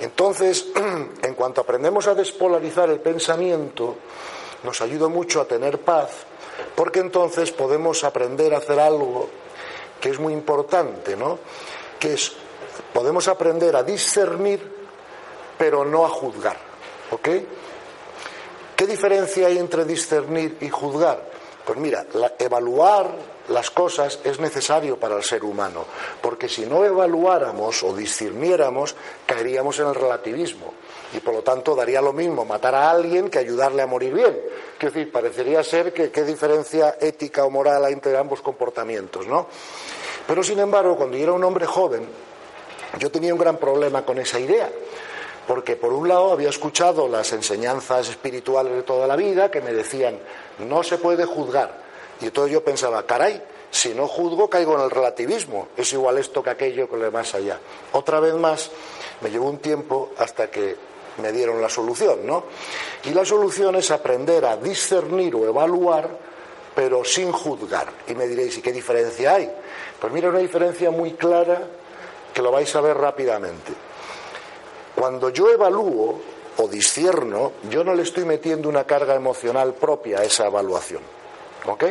[0.02, 0.66] Entonces,
[1.22, 3.96] en cuanto aprendemos a despolarizar el pensamiento,
[4.64, 6.10] nos ayuda mucho a tener paz,
[6.76, 9.30] porque entonces podemos aprender a hacer algo
[10.00, 11.38] que es muy importante, ¿no?
[12.00, 12.34] Que es,
[12.92, 14.60] podemos aprender a discernir,
[15.58, 16.58] pero no a juzgar,
[17.12, 17.30] ¿ok?
[18.76, 21.30] ¿Qué diferencia hay entre discernir y juzgar?
[21.64, 22.08] Pues mira,
[22.40, 23.12] evaluar
[23.52, 25.86] las cosas es necesario para el ser humano,
[26.22, 30.74] porque si no evaluáramos o discerniéramos, caeríamos en el relativismo
[31.14, 34.40] y por lo tanto daría lo mismo matar a alguien que ayudarle a morir bien.
[34.78, 39.48] Quiero decir, parecería ser que qué diferencia ética o moral hay entre ambos comportamientos, ¿no?
[40.26, 42.08] Pero sin embargo, cuando yo era un hombre joven,
[43.00, 44.70] yo tenía un gran problema con esa idea
[45.48, 49.74] porque por un lado había escuchado las enseñanzas espirituales de toda la vida que me
[49.74, 50.18] decían
[50.60, 51.82] no se puede juzgar,
[52.22, 56.44] y entonces yo pensaba, caray, si no juzgo caigo en el relativismo, es igual esto
[56.44, 57.60] que aquello que lo más allá.
[57.94, 58.70] Otra vez más,
[59.22, 60.76] me llevó un tiempo hasta que
[61.18, 62.44] me dieron la solución, ¿no?
[63.06, 66.10] Y la solución es aprender a discernir o evaluar,
[66.76, 67.88] pero sin juzgar.
[68.08, 69.52] Y me diréis, ¿y qué diferencia hay?
[70.00, 71.68] Pues mira, una diferencia muy clara
[72.34, 73.72] que lo vais a ver rápidamente.
[74.96, 76.22] Cuando yo evalúo
[76.58, 81.02] o discierno, yo no le estoy metiendo una carga emocional propia a esa evaluación.
[81.68, 81.84] ¿Ok?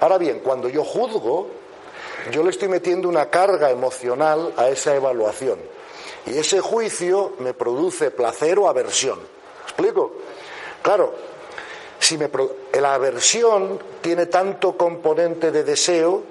[0.00, 1.48] Ahora bien, cuando yo juzgo,
[2.32, 5.58] yo le estoy metiendo una carga emocional a esa evaluación.
[6.26, 9.18] Y ese juicio me produce placer o aversión.
[9.64, 10.12] ¿Explico?
[10.82, 11.14] Claro,
[11.98, 12.30] si me
[12.80, 16.22] la aversión tiene tanto componente de deseo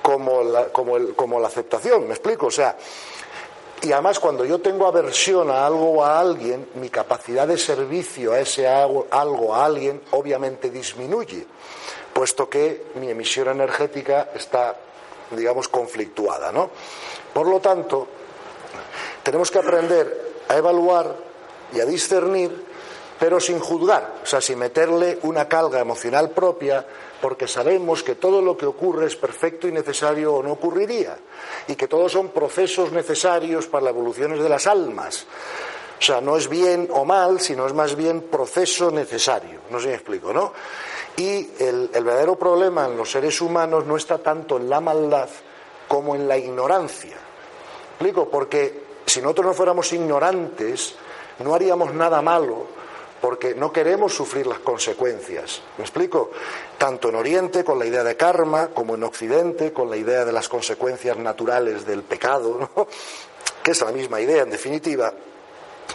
[0.00, 2.06] como la, como, la aceptación.
[2.06, 2.46] ¿Me explico?
[2.46, 2.76] O sea,
[3.82, 8.32] y además cuando yo tengo aversión a algo o a alguien, mi capacidad de servicio
[8.32, 11.46] a ese algo, algo a alguien obviamente disminuye
[12.12, 14.76] puesto que mi emisión energética está,
[15.30, 16.52] digamos, conflictuada.
[16.52, 16.70] ¿no?
[17.32, 18.06] Por lo tanto,
[19.22, 21.14] tenemos que aprender a evaluar
[21.72, 22.71] y a discernir,
[23.22, 26.84] pero sin juzgar, o sea, sin meterle una carga emocional propia,
[27.20, 31.16] porque sabemos que todo lo que ocurre es perfecto y necesario o no ocurriría,
[31.68, 35.24] y que todos son procesos necesarios para las evoluciones de las almas.
[36.00, 39.60] O sea, no es bien o mal, sino es más bien proceso necesario.
[39.70, 40.52] No sé si me explico, ¿no?
[41.16, 45.28] Y el, verdadero problema en los seres humanos no está tanto en la maldad
[45.86, 47.18] como en la ignorancia.
[47.92, 48.28] ¿Explico?
[48.28, 50.96] Porque si nosotros no fuéramos ignorantes,
[51.38, 52.81] no haríamos nada malo,
[53.22, 55.62] porque no queremos sufrir las consecuencias.
[55.78, 56.32] ¿Me explico?
[56.76, 60.32] Tanto en Oriente con la idea de karma, como en Occidente con la idea de
[60.32, 62.68] las consecuencias naturales del pecado,
[63.62, 65.14] que es la misma idea en definitiva.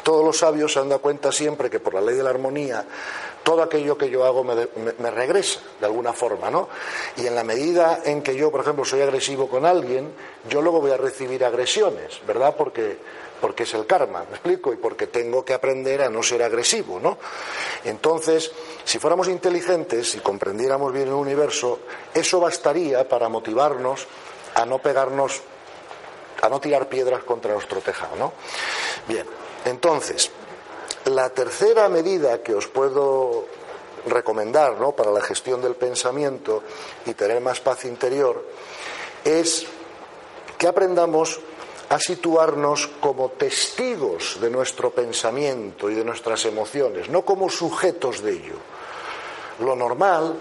[0.04, 2.86] Todos los sabios se han dado cuenta siempre que por la ley de la armonía
[3.48, 6.68] todo aquello que yo hago me, regresa de alguna forma, ¿no?
[7.16, 10.12] Y en la medida en que yo, por ejemplo, soy agresivo con alguien,
[10.50, 12.56] yo luego voy a recibir agresiones, ¿verdad?
[12.58, 12.98] Porque,
[13.40, 14.74] porque es el karma, ¿me explico?
[14.74, 17.18] Y porque tengo que aprender a no ser agresivo, ¿no?
[17.84, 18.52] Entonces,
[18.84, 21.80] si fuéramos inteligentes y comprendiéramos bien el universo,
[22.14, 24.08] eso bastaría para motivarnos
[24.56, 25.42] a no pegarnos,
[26.42, 28.34] a no tirar piedras contra nuestro tejado, ¿no?
[29.08, 29.26] Bien,
[29.66, 30.32] entonces,
[31.06, 33.46] la tercera medida que os puedo
[34.08, 36.64] recomendar para la gestión del pensamiento
[37.06, 38.44] y tener más paz interior
[39.24, 39.68] es
[40.58, 41.40] que aprendamos
[41.90, 48.34] a situarnos como testigos de nuestro pensamiento y de nuestras emociones, no como sujetos de
[48.34, 48.56] ello.
[49.60, 50.36] Lo normal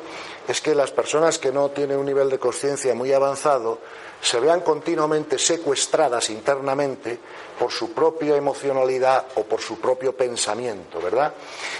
[0.48, 3.78] es que las personas que no tienen un nivel de conciencia muy avanzado
[4.20, 7.18] se vean continuamente secuestradas internamente
[7.58, 11.32] por su propia emocionalidad o por su propio pensamiento, ¿verdad?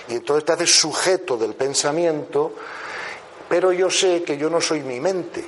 [0.09, 2.53] Y entonces te haces sujeto del pensamiento,
[3.49, 5.45] pero yo sé que yo no soy mi mente,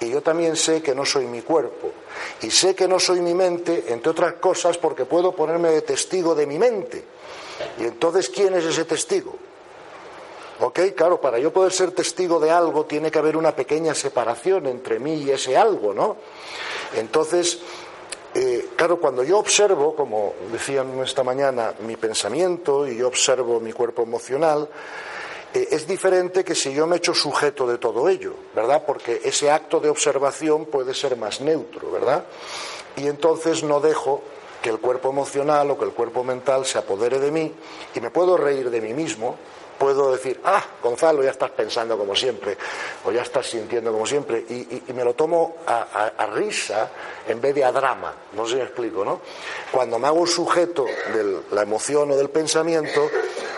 [0.00, 1.90] y yo también sé que no soy mi cuerpo,
[2.42, 6.34] y sé que no soy mi mente, entre otras cosas, porque puedo ponerme de testigo
[6.34, 7.04] de mi mente.
[7.78, 9.34] Y entonces, ¿quién es ese testigo?
[10.60, 10.80] ¿Ok?
[10.94, 14.98] Claro, para yo poder ser testigo de algo tiene que haber una pequeña separación entre
[14.98, 16.16] mí y ese algo, ¿no?
[16.96, 17.60] Entonces,
[18.34, 23.72] eh, claro, cuando yo observo, como decían esta mañana, mi pensamiento y yo observo mi
[23.72, 24.68] cuerpo emocional,
[25.56, 28.82] eh, es diferente que si yo me echo sujeto de todo ello, ¿verdad?
[28.86, 32.26] Porque ese acto de observación puede ser más neutro, ¿verdad?
[32.96, 34.22] Y entonces no dejo
[34.60, 37.54] que el cuerpo emocional o que el cuerpo mental se apodere de mí
[37.94, 39.36] y me puedo reír de mí mismo,
[39.78, 42.58] puedo decir, ah, Gonzalo, ya estás pensando como siempre,
[43.06, 46.90] o ya estás sintiendo como siempre, y, me lo tomo a, risa
[47.26, 49.22] en vez de a drama, no sé si me explico, ¿no?
[49.72, 53.08] Cuando me hago sujeto de la emoción o del pensamiento,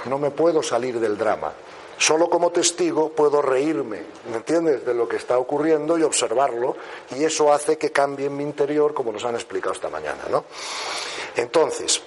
[0.04, 1.52] no me puedo salir del drama.
[1.98, 6.76] Solo como testigo puedo reírme, ¿me entiendes?, de lo que está ocurriendo y observarlo,
[7.16, 10.44] y eso hace que cambie en mi interior, como nos han explicado esta mañana, ¿no?
[11.36, 12.00] Entonces,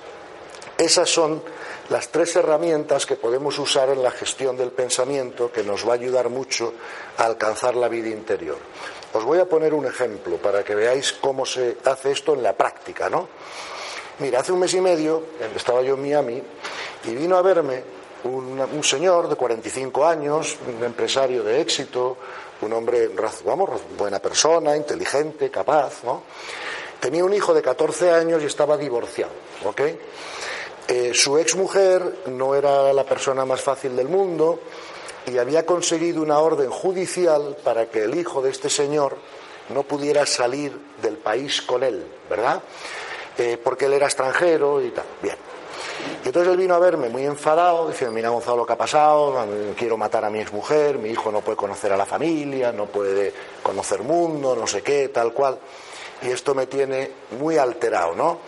[0.77, 1.43] esas son
[1.89, 5.95] las tres herramientas que podemos usar en la gestión del pensamiento que nos va a
[5.95, 6.73] ayudar mucho
[7.17, 8.57] a alcanzar la vida interior.
[9.13, 12.53] Os voy a poner un ejemplo para que veáis cómo se hace esto en la
[12.53, 13.27] práctica, ¿no?
[14.19, 15.23] Mira, hace un mes y medio
[15.53, 16.41] estaba yo en Miami
[17.03, 17.83] y vino a verme
[18.23, 22.17] un, señor de 45 años, un empresario de éxito,
[22.61, 23.09] un hombre,
[23.45, 26.23] vamos, buena persona, inteligente, capaz, ¿no?
[26.99, 29.31] Tenía un hijo de 14 años y estaba divorciado,
[29.65, 29.81] ¿ok?
[30.87, 34.59] Eh, su exmujer no era la persona más fácil del mundo
[35.25, 39.17] y había conseguido una orden judicial para que el hijo de este señor
[39.69, 42.61] no pudiera salir del país con él, ¿verdad?
[43.37, 45.05] Eh, porque él era extranjero y tal.
[45.21, 45.50] Bien.
[46.23, 49.45] Y entonces él vino a verme muy enfadado, diciendo, mira Gonzalo lo que ha pasado,
[49.77, 53.33] quiero matar a mi exmujer, mi hijo no puede conocer a la familia, no puede
[53.63, 55.57] conocer mundo, no sé qué, tal cual.
[56.21, 58.39] Y esto me tiene muy alterado, ¿no?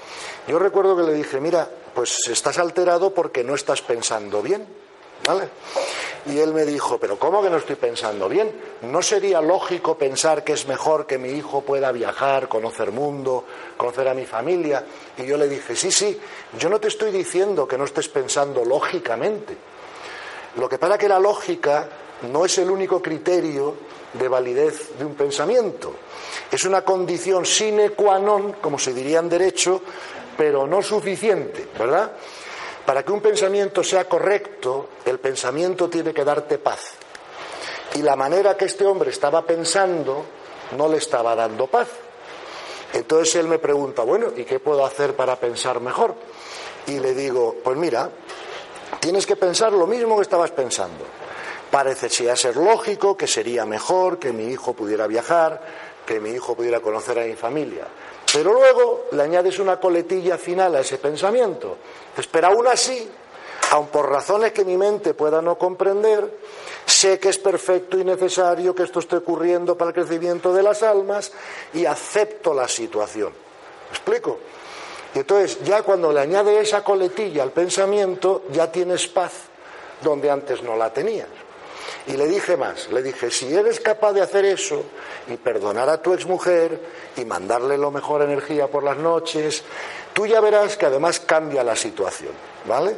[0.47, 4.67] Yo recuerdo que le dije, mira, pues estás alterado porque no estás pensando bien.
[5.25, 5.47] ¿Vale?
[6.25, 8.49] Y él me dijo, pero ¿cómo que no estoy pensando bien?
[8.83, 13.43] ¿No sería lógico pensar que es mejor que mi hijo pueda viajar, conocer mundo,
[13.75, 14.85] conocer a mi familia?
[15.17, 16.17] Y yo le dije, sí, sí,
[16.57, 19.57] yo no te estoy diciendo que no estés pensando lógicamente.
[20.55, 21.89] Lo que pasa que la lógica
[22.31, 23.75] no es el único criterio
[24.13, 25.93] de validez de un pensamiento.
[26.51, 29.81] Es una condición sine qua non, como se diría en derecho,
[30.37, 32.13] pero no suficiente, ¿verdad?
[32.85, 36.93] Para que un pensamiento sea correcto, el pensamiento tiene que darte paz.
[37.95, 40.25] Y la manera que este hombre estaba pensando
[40.77, 41.87] no le estaba dando paz.
[42.93, 46.15] Entonces él me pregunta, bueno, ¿y qué puedo hacer para pensar mejor?
[46.87, 48.09] Y le digo, pues mira,
[48.99, 51.05] tienes que pensar lo mismo que estabas pensando.
[51.71, 55.61] Parece ser lógico que sería mejor que mi hijo pudiera viajar,
[56.05, 57.87] que mi hijo pudiera conocer a mi familia.
[58.33, 61.77] Pero luego le añades una coletilla final a ese pensamiento.
[62.31, 63.07] pero aún así,
[63.71, 66.39] aun por razones que mi mente pueda no comprender,
[66.85, 70.81] sé que es perfecto y necesario que esto esté ocurriendo para el crecimiento de las
[70.81, 71.31] almas
[71.73, 73.29] y acepto la situación.
[73.29, 74.39] ¿Me explico?
[75.13, 79.33] Y entonces, ya cuando le añade esa coletilla al pensamiento, ya tienes paz
[80.01, 81.29] donde antes no la tenías.
[82.07, 84.83] Y le dije más, le dije, si eres capaz de hacer eso
[85.27, 86.79] y perdonar a tu exmujer
[87.15, 89.63] y mandarle lo mejor energía por las noches,
[90.13, 92.33] tú ya verás que además cambia la situación,
[92.65, 92.95] ¿vale?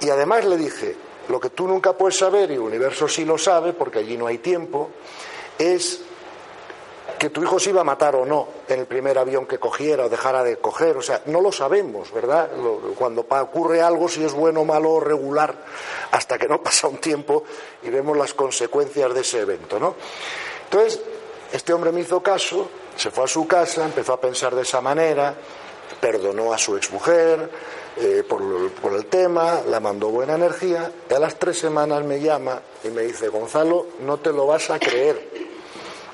[0.00, 0.96] Y además le dije,
[1.28, 4.26] lo que tú nunca puedes saber, y el universo sí lo sabe, porque allí no
[4.26, 4.90] hay tiempo,
[5.58, 6.00] es
[7.20, 10.06] que tu hijo se iba a matar o no en el primer avión que cogiera
[10.06, 10.96] o dejara de coger.
[10.96, 12.48] O sea, no lo sabemos, ¿verdad?
[12.96, 15.54] Cuando ocurre algo, si es bueno, malo o regular,
[16.12, 17.44] hasta que no pasa un tiempo
[17.82, 19.96] y vemos las consecuencias de ese evento, ¿no?
[20.64, 20.98] Entonces,
[21.52, 24.80] este hombre me hizo caso, se fue a su casa, empezó a pensar de esa
[24.80, 25.34] manera,
[26.00, 27.50] perdonó a su exmujer
[27.98, 32.18] eh, por, por el tema, la mandó buena energía, y a las tres semanas me
[32.18, 35.50] llama y me dice, Gonzalo, no te lo vas a creer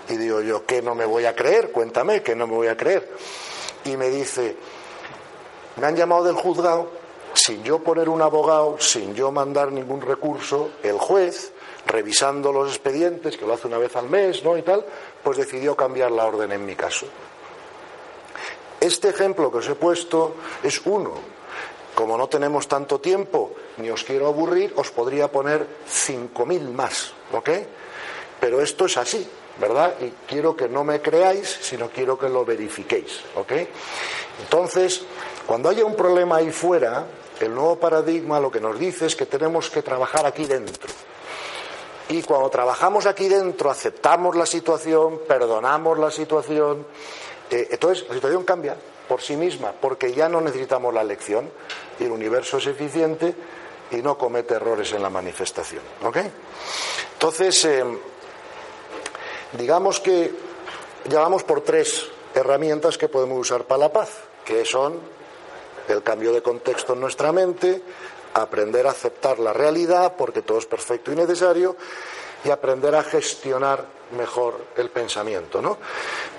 [0.08, 1.70] y digo yo, ¿qué no me voy a creer?
[1.72, 3.08] Cuéntame, ¿qué no me voy a creer?
[3.84, 4.56] Y me dice,
[5.76, 6.90] me han llamado del juzgado,
[7.34, 11.52] sin yo poner un abogado, sin yo mandar ningún recurso, el juez,
[11.86, 14.56] revisando los expedientes, que lo hace una vez al mes, ¿no?
[14.56, 14.84] Y tal,
[15.22, 17.06] pues decidió cambiar la orden en mi caso.
[18.80, 21.12] Este ejemplo que os he puesto es uno.
[21.94, 27.50] Como no tenemos tanto tiempo, ni os quiero aburrir, os podría poner 5.000 más, ¿ok?
[28.38, 29.26] Pero esto es así.
[29.58, 29.94] ¿Verdad?
[30.00, 33.52] Y quiero que no me creáis, sino quiero que lo verifiquéis, ¿ok?
[34.42, 35.02] Entonces,
[35.46, 37.06] cuando haya un problema ahí fuera,
[37.40, 40.92] el nuevo paradigma lo que nos dice es que tenemos que trabajar aquí dentro.
[42.08, 46.86] Y cuando trabajamos aquí dentro, aceptamos la situación, perdonamos la situación,
[47.50, 48.76] eh, entonces la situación cambia
[49.08, 51.50] por sí misma, porque ya no necesitamos la lección
[51.98, 53.34] y el universo es eficiente
[53.90, 55.82] y no comete errores en la manifestación.
[56.04, 56.18] ¿Ok?
[57.14, 57.84] Entonces, eh,
[59.52, 60.32] Digamos que
[61.08, 64.10] llevamos por tres herramientas que podemos usar para la paz,
[64.44, 64.98] que son
[65.88, 67.80] el cambio de contexto en nuestra mente,
[68.34, 71.76] aprender a aceptar la realidad, porque todo es perfecto y necesario,
[72.44, 73.84] y aprender a gestionar
[74.16, 75.62] mejor el pensamiento.
[75.62, 75.78] ¿no?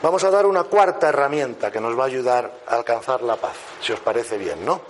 [0.02, 3.56] Vamos a dar una cuarta herramienta que nos va a ayudar a alcanzar la paz,
[3.82, 4.66] si os parece bien.
[4.66, 4.82] ¿no?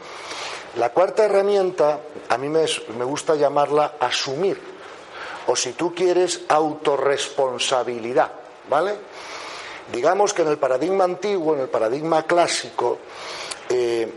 [0.76, 2.00] La cuarta herramienta,
[2.30, 2.66] a mí me,
[2.98, 4.77] me gusta llamarla asumir
[5.48, 8.32] o si tú quieres, autorresponsabilidad,
[8.70, 8.96] ¿vale?
[9.92, 12.98] Digamos que en el paradigma antiguo, en el paradigma clásico,
[13.70, 14.12] eh,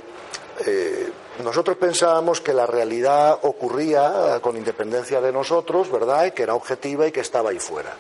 [0.67, 1.13] eh,
[1.43, 6.27] nosotros pensábamos que la realidad ocurría con independencia de nosotros, ¿verdad?
[6.27, 7.95] Y que era objetiva y que estaba ahí fuera.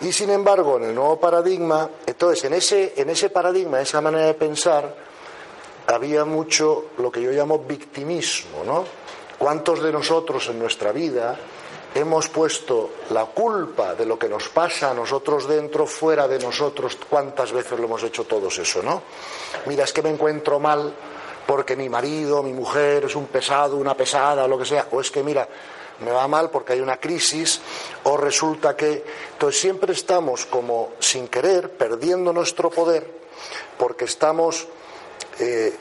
[0.00, 4.26] Y sin embargo, en el nuevo paradigma, entonces en ese, en ese paradigma, esa manera
[4.26, 4.94] de pensar,
[5.86, 8.84] había mucho lo que yo llamo victimismo, ¿no?
[9.38, 11.36] ¿Cuántos de nosotros en nuestra vida
[11.94, 16.98] hemos puesto la culpa de lo que nos pasa a nosotros dentro fuera de nosotros.
[17.08, 19.02] ¿Cuántas veces lo hemos hecho todos eso, no?
[19.66, 20.92] Mira, es que me encuentro mal
[21.46, 24.88] porque mi marido, mi mujer es un pesado, una pesada, o lo que sea.
[24.90, 25.48] O es que, mira,
[26.00, 27.60] me va mal porque hay una crisis,
[28.04, 29.04] o resulta que.
[29.32, 33.08] Entonces siempre estamos como sin querer, perdiendo nuestro poder,
[33.78, 34.66] porque estamos
[35.38, 35.76] eh,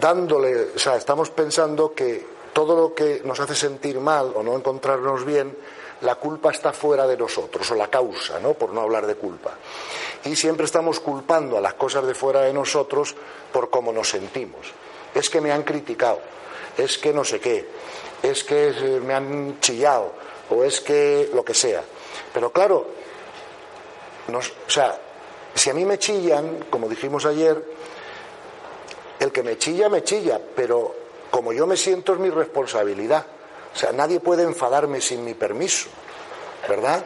[0.00, 4.56] dándole, o sea, estamos pensando que todo lo que nos hace sentir mal o no
[4.56, 5.56] encontrarnos bien,
[6.02, 8.54] la culpa está fuera de nosotros, o la causa, ¿no?
[8.54, 9.52] Por no hablar de culpa.
[10.24, 13.14] Y siempre estamos culpando a las cosas de fuera de nosotros
[13.52, 14.66] por cómo nos sentimos.
[15.14, 16.20] Es que me han criticado,
[16.76, 17.68] es que no sé qué,
[18.22, 20.12] es que me han chillado,
[20.50, 21.82] o es que lo que sea.
[22.32, 22.86] Pero claro,
[24.28, 24.98] o sea,
[25.54, 27.62] si a mí me chillan, como dijimos ayer,
[29.20, 31.01] el que me chilla, me chilla, pero
[31.32, 33.24] como yo me siento es mi responsabilidad.
[33.74, 35.88] O sea, nadie puede enfadarme sin mi permiso,
[36.68, 37.02] ¿verdad?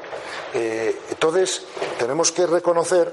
[0.53, 1.64] Eh, entonces,
[1.97, 3.12] tenemos que reconocer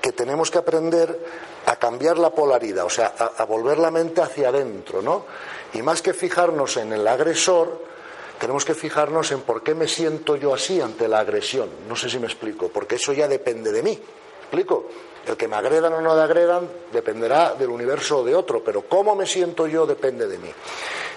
[0.00, 1.18] que tenemos que aprender
[1.66, 5.26] a cambiar la polaridad, o sea, a, a, volver la mente hacia adentro, ¿no?
[5.74, 7.84] Y más que fijarnos en el agresor,
[8.40, 11.68] tenemos que fijarnos en por qué me siento yo así ante la agresión.
[11.86, 14.00] No sé si me explico, porque eso ya depende de mí.
[14.40, 14.88] ¿Explico?
[15.28, 18.82] El que me agredan o no me agredan dependerá del universo o de otro, pero
[18.88, 20.50] cómo me siento yo depende de mí.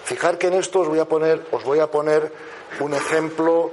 [0.03, 2.30] Fijar que en esto os voy a poner, os voy a poner
[2.82, 3.72] un ejemplo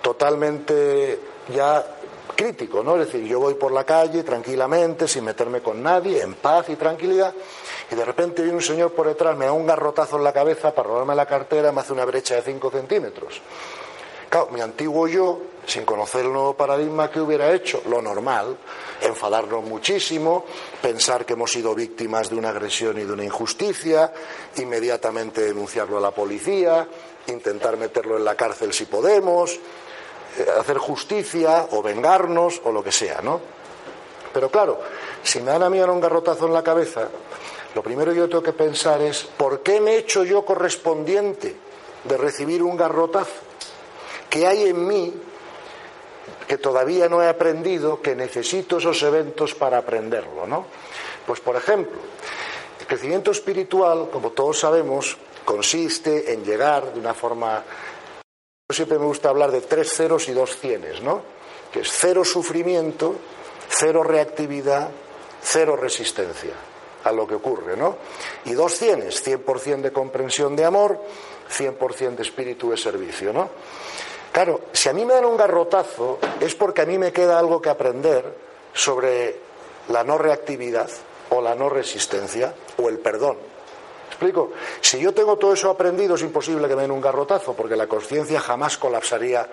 [0.00, 1.18] totalmente
[1.54, 1.84] ya
[2.34, 2.96] crítico, ¿no?
[2.96, 6.76] Es decir, yo voy por la calle tranquilamente, sin meterme con nadie, en paz y
[6.76, 7.34] tranquilidad,
[7.90, 10.74] y de repente viene un señor por detrás, me da un garrotazo en la cabeza
[10.74, 13.42] para robarme la cartera, me hace una brecha de 5 centímetros.
[14.30, 17.82] Claro, mi antiguo yo, sin conocer el nuevo paradigma, ¿qué hubiera hecho?
[17.88, 18.56] Lo normal,
[19.00, 20.44] enfadarnos muchísimo,
[20.80, 24.12] pensar que hemos sido víctimas de una agresión y de una injusticia,
[24.56, 26.86] inmediatamente denunciarlo a la policía,
[27.28, 32.92] intentar meterlo en la cárcel si podemos, eh, hacer justicia o vengarnos o lo que
[32.92, 33.40] sea, ¿no?
[34.32, 34.80] Pero claro,
[35.22, 37.08] si me dan a mí un garrotazo en la cabeza,
[37.74, 41.54] lo primero que yo tengo que pensar es, ¿por qué me he hecho yo correspondiente
[42.02, 43.30] de recibir un garrotazo?
[44.28, 45.14] ¿Qué hay en mí
[46.46, 50.66] que todavía no he aprendido, que necesito esos eventos para aprenderlo, ¿no?
[51.26, 51.98] Pues por ejemplo,
[52.80, 57.62] el crecimiento espiritual, como todos sabemos, consiste en llegar de una forma...
[58.68, 61.22] Yo siempre me gusta hablar de tres ceros y dos cienes, ¿no?
[61.72, 63.16] Que es cero sufrimiento,
[63.68, 64.90] cero reactividad,
[65.42, 66.54] cero resistencia
[67.04, 67.96] a lo que ocurre, ¿no?
[68.46, 70.98] Y dos cienes, 100% de comprensión de amor,
[71.50, 73.50] 100% de espíritu de servicio, ¿no?
[74.34, 77.62] Claro, si a mí me dan un garrotazo es porque a mí me queda algo
[77.62, 78.24] que aprender
[78.72, 79.38] sobre
[79.90, 80.90] la no reactividad
[81.30, 83.36] o la no resistencia o el perdón.
[84.08, 84.50] ¿Explico?
[84.80, 87.86] Si yo tengo todo eso aprendido es imposible que me den un garrotazo porque la
[87.86, 89.46] conciencia jamás colapsaría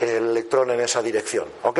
[0.00, 1.46] el electrón en esa dirección.
[1.62, 1.78] ¿Ok?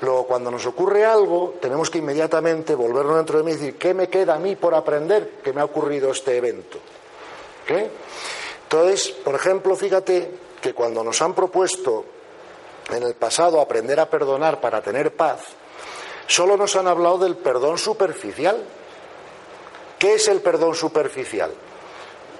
[0.00, 3.92] Luego, cuando nos ocurre algo, tenemos que inmediatamente volvernos dentro de mí y decir, ¿qué
[3.92, 6.78] me queda a mí por aprender que me ha ocurrido este evento?
[7.64, 7.82] ¿Ok?
[8.62, 12.04] Entonces, por ejemplo, fíjate que cuando nos han propuesto
[12.90, 15.40] en el pasado aprender a perdonar para tener paz,
[16.26, 18.62] solo nos han hablado del perdón superficial.
[19.98, 21.50] ¿Qué es el perdón superficial?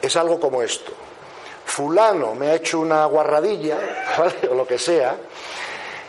[0.01, 0.93] Es algo como esto.
[1.65, 3.79] Fulano me ha hecho una guarradilla,
[4.51, 5.17] o lo que sea,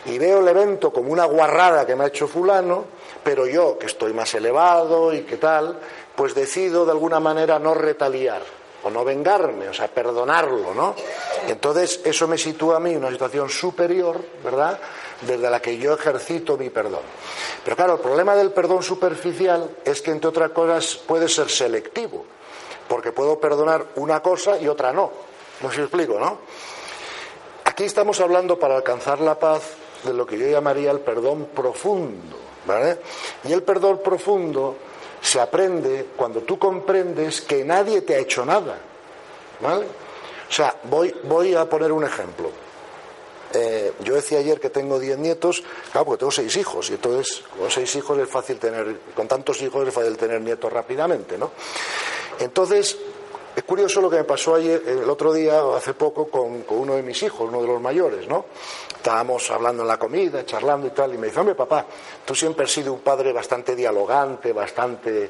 [0.06, 2.84] y veo el evento como una guarrada que me ha hecho fulano,
[3.22, 5.78] pero yo, que estoy más elevado y que tal,
[6.16, 8.42] pues decido de alguna manera no retaliar
[8.84, 10.94] o no vengarme, o sea, perdonarlo, ¿no?
[11.46, 14.78] Entonces, eso me sitúa a mí en una situación superior, ¿verdad?,
[15.20, 17.02] desde la que yo ejercito mi perdón.
[17.64, 22.24] Pero claro, el problema del perdón superficial es que, entre otras cosas, puede ser selectivo,
[22.88, 25.10] porque puedo perdonar una cosa y otra no.
[25.62, 26.38] No explico, ¿no?
[27.64, 29.62] Aquí estamos hablando para alcanzar la paz
[30.02, 32.98] de lo que yo llamaría el perdón profundo, ¿vale?
[33.44, 34.76] Y el perdón profundo
[35.22, 38.78] se aprende cuando tú comprendes que nadie te ha hecho nada.
[39.60, 39.86] ¿Vale?
[39.86, 42.50] O sea, voy, voy a poner un ejemplo.
[43.54, 45.62] Eh, yo decía ayer que tengo diez nietos,
[45.92, 49.60] claro, porque tengo seis hijos, y entonces con seis hijos es fácil tener, con tantos
[49.60, 51.50] hijos es fácil tener nietos rápidamente, ¿no?
[52.38, 52.96] Entonces,
[53.54, 56.96] es curioso lo que me pasó ayer, el otro día, hace poco, con, con, uno
[56.96, 58.46] de mis hijos, uno de los mayores, ¿no?
[59.02, 61.84] Estábamos hablando en la comida, charlando y tal, y me dice, hombre, papá,
[62.24, 65.28] tú siempre has sido un padre bastante dialogante, bastante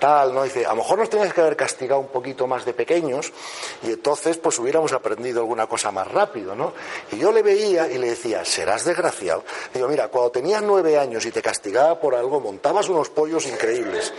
[0.00, 0.42] tal, ¿no?
[0.42, 3.32] dice, a lo mejor nos tenías que haber castigado un poquito más de pequeños
[3.84, 6.72] y entonces pues hubiéramos aprendido alguna cosa más rápido, ¿no?
[7.12, 9.44] Y yo le veía y le decía, serás desgraciado.
[9.72, 14.12] Digo, mira, cuando tenías nueve años y te castigaba por algo, montabas unos pollos increíbles.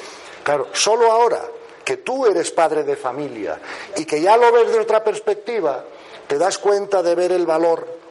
[0.44, 1.42] Claro, solo ahora
[1.84, 3.60] que tú eres padre de familia
[3.98, 5.84] y que ya lo ves de otra perspectiva,
[6.26, 8.02] te das cuenta de ver el valor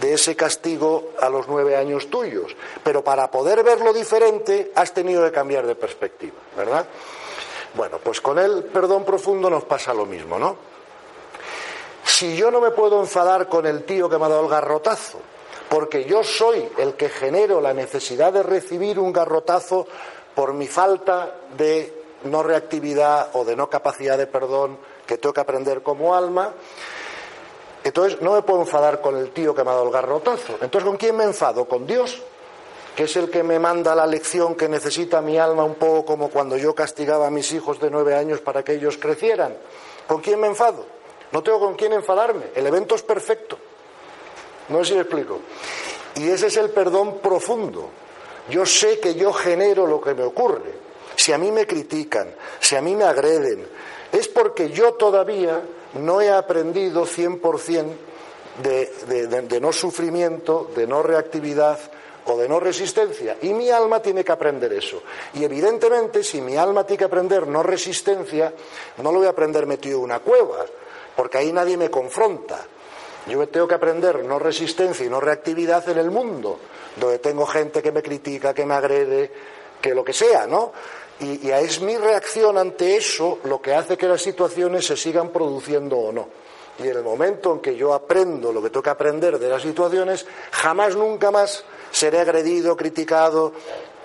[0.00, 2.54] de ese castigo a los nueve años tuyos.
[2.82, 6.86] Pero para poder verlo diferente has tenido que cambiar de perspectiva, ¿verdad?
[7.74, 10.56] Bueno, pues con el perdón profundo nos pasa lo mismo, ¿no?
[12.04, 15.18] Si yo no me puedo enfadar con el tío que me ha dado el garrotazo,
[15.68, 19.86] porque yo soy el que genero la necesidad de recibir un garrotazo
[20.34, 25.40] por mi falta de no reactividad o de no capacidad de perdón que tengo que
[25.40, 26.52] aprender como alma,
[27.84, 30.54] entonces no me puedo enfadar con el tío que me ha dado el garrotazo.
[30.60, 31.66] Entonces, ¿con quién me enfado?
[31.66, 32.22] Con Dios,
[32.96, 36.30] que es el que me manda la lección que necesita mi alma, un poco como
[36.30, 39.54] cuando yo castigaba a mis hijos de nueve años para que ellos crecieran.
[40.06, 40.86] ¿Con quién me enfado?
[41.30, 42.46] No tengo con quién enfadarme.
[42.54, 43.58] El evento es perfecto.
[44.70, 45.40] No sé si me explico.
[46.16, 47.90] Y ese es el perdón profundo.
[48.48, 50.72] Yo sé que yo genero lo que me ocurre.
[51.16, 53.66] Si a mí me critican, si a mí me agreden,
[54.12, 55.60] es porque yo todavía
[55.94, 57.84] no he aprendido 100%
[58.62, 61.78] de, de, de, no sufrimiento, de no reactividad
[62.26, 63.36] o de no resistencia.
[63.42, 65.02] Y mi alma tiene que aprender eso.
[65.34, 68.52] Y evidentemente, si mi alma tiene que aprender no resistencia,
[68.98, 70.64] no lo voy a aprender metido en una cueva,
[71.16, 72.64] porque ahí nadie me confronta.
[73.26, 76.58] Yo tengo que aprender no resistencia y no reactividad en el mundo,
[76.96, 79.30] donde tengo gente que me critica, que me agrede,
[79.80, 80.72] que lo que sea, ¿no?
[81.20, 85.96] Y, es mi reacción ante eso lo que hace que las situaciones se sigan produciendo
[85.96, 86.28] o no.
[86.78, 89.62] Y en el momento en que yo aprendo lo que tengo que aprender de las
[89.62, 93.52] situaciones, jamás, nunca más seré agredido, criticado,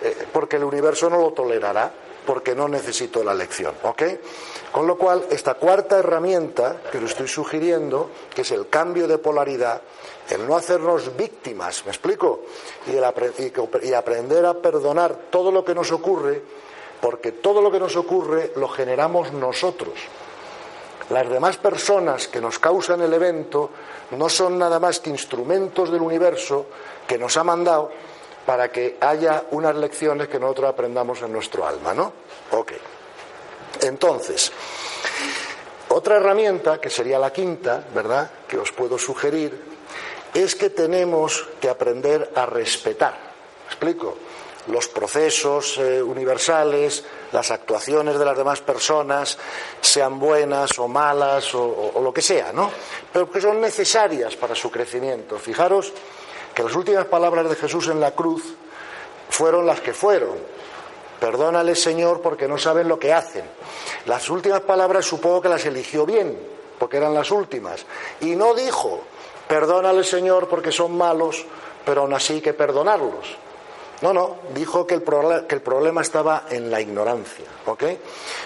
[0.02, 1.92] eh, porque el universo no lo tolerará,
[2.28, 3.74] porque no necesito la lección.
[3.82, 4.04] ¿Ok?
[4.72, 9.18] Con lo cual, esta cuarta herramienta que lo estoy sugiriendo, que es el cambio de
[9.18, 9.82] polaridad,
[10.30, 12.42] el no hacernos víctimas, ¿me explico?
[12.86, 16.44] Y, el, y aprender a perdonar todo lo que nos ocurre
[17.02, 19.94] porque todo lo que nos ocurre lo generamos nosotros.
[21.10, 23.72] Las demás personas que nos causan el evento
[24.12, 26.68] no son nada más que instrumentos del universo
[27.08, 27.92] que nos ha mandado
[28.46, 32.14] para que haya unas lecciones que nosotros aprendamos en nuestro alma, ¿no?
[32.52, 32.74] Ok.
[33.82, 34.52] Entonces,
[35.90, 39.60] otra herramienta, que sería la quinta, ¿verdad?, que os puedo sugerir,
[40.34, 43.14] es que tenemos que aprender a respetar.
[43.14, 44.18] ¿Me explico?
[44.70, 49.38] Los procesos eh, universales, las actuaciones de las demás personas
[49.82, 52.72] sean buenas o malas o, lo que sea, ¿no?
[53.12, 55.38] Pero que son necesarias para su crecimiento.
[55.38, 55.92] Fijaros
[56.54, 58.44] que las últimas palabras de Jesús en la cruz
[59.30, 60.38] fueron las que fueron.
[61.20, 63.44] Perdónale, Señor, porque no saben lo que hacen.
[64.06, 66.38] Las últimas palabras supongo que las eligió bien,
[66.78, 67.86] porque eran las últimas.
[68.22, 69.02] Y no dijo,
[69.48, 71.46] perdónale, Señor, porque son malos,
[71.86, 73.38] pero aún así hay que perdonarlos.
[74.02, 77.46] No, no, dijo que el, problema estaba en la ignorancia.
[77.66, 77.84] ¿ok?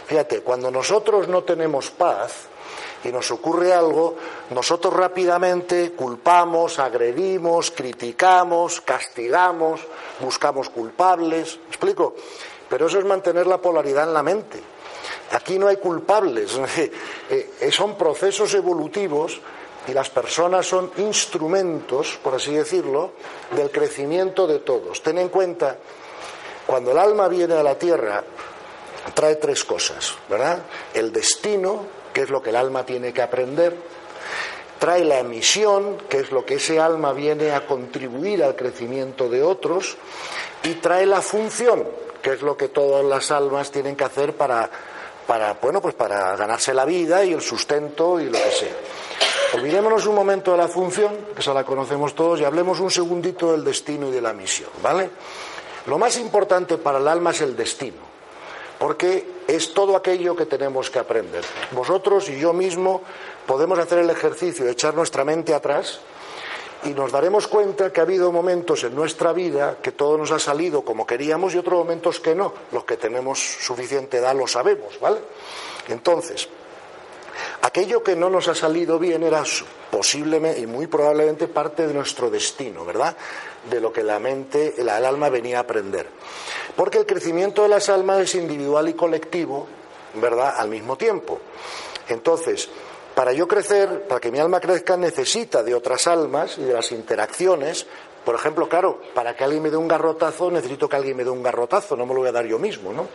[0.06, 2.48] Fíjate, cuando nosotros no tenemos paz
[3.04, 4.16] y nos ocurre algo,
[4.50, 9.82] nosotros rápidamente culpamos, agredimos, criticamos, castigamos,
[10.22, 11.58] buscamos culpables.
[11.58, 12.16] ¿Me explico?
[12.68, 14.60] Pero eso es mantener la polaridad en la mente.
[15.32, 16.60] Aquí no hay culpables,
[17.30, 19.40] eh, son procesos evolutivos
[19.88, 23.12] y las personas son instrumentos, por así decirlo,
[23.56, 25.02] del crecimiento de todos.
[25.04, 25.78] Ten en cuenta,
[26.66, 28.24] cuando el alma viene a la tierra,
[29.14, 30.64] trae tres cosas, ¿verdad?
[30.94, 33.76] El destino, que es lo que el alma tiene que aprender,
[34.80, 39.44] trae la misión, que es lo que ese alma viene a contribuir al crecimiento de
[39.44, 39.98] otros,
[40.64, 41.86] y trae la función,
[42.22, 44.70] que es lo que todas las almas tienen que hacer para,
[45.28, 48.76] para, bueno, pues para ganarse la vida y el sustento y lo que sea.
[49.54, 53.52] Olvidémonos un momento de la función, que esa la conocemos todos, y hablemos un segundito
[53.52, 55.12] del destino y de la misión, ¿vale?
[55.86, 58.02] Lo más importante para el alma es el destino,
[58.80, 61.44] porque es todo aquello que tenemos que aprender.
[61.72, 63.02] Vosotros y yo mismo
[63.46, 66.00] podemos hacer el ejercicio de echar nuestra mente atrás
[66.86, 70.40] y nos daremos cuenta que ha habido momentos en nuestra vida que todo nos ha
[70.40, 72.54] salido como queríamos y otros momentos que no.
[72.72, 75.20] Los que tenemos suficiente edad lo sabemos, ¿vale?
[75.90, 76.50] Entonces,
[77.64, 79.44] aquello que no nos ha salido bien era
[79.90, 83.16] posiblemente y muy probablemente parte de nuestro destino, ¿verdad?
[83.70, 86.08] De lo que la mente, el alma venía a aprender.
[86.76, 89.68] Porque el crecimiento de las almas es individual y colectivo,
[90.16, 90.56] ¿verdad?
[90.58, 91.40] Al mismo tiempo.
[92.10, 92.70] Entonces,
[93.16, 96.92] para yo crecer, para que mi alma crezca, necesita de otras almas y de las
[96.92, 97.86] interacciones.
[98.26, 101.30] Por ejemplo, claro, para que alguien me dé un garrotazo, necesito que alguien me dé
[101.30, 103.08] un garrotazo, no me lo voy a dar yo mismo, ¿no?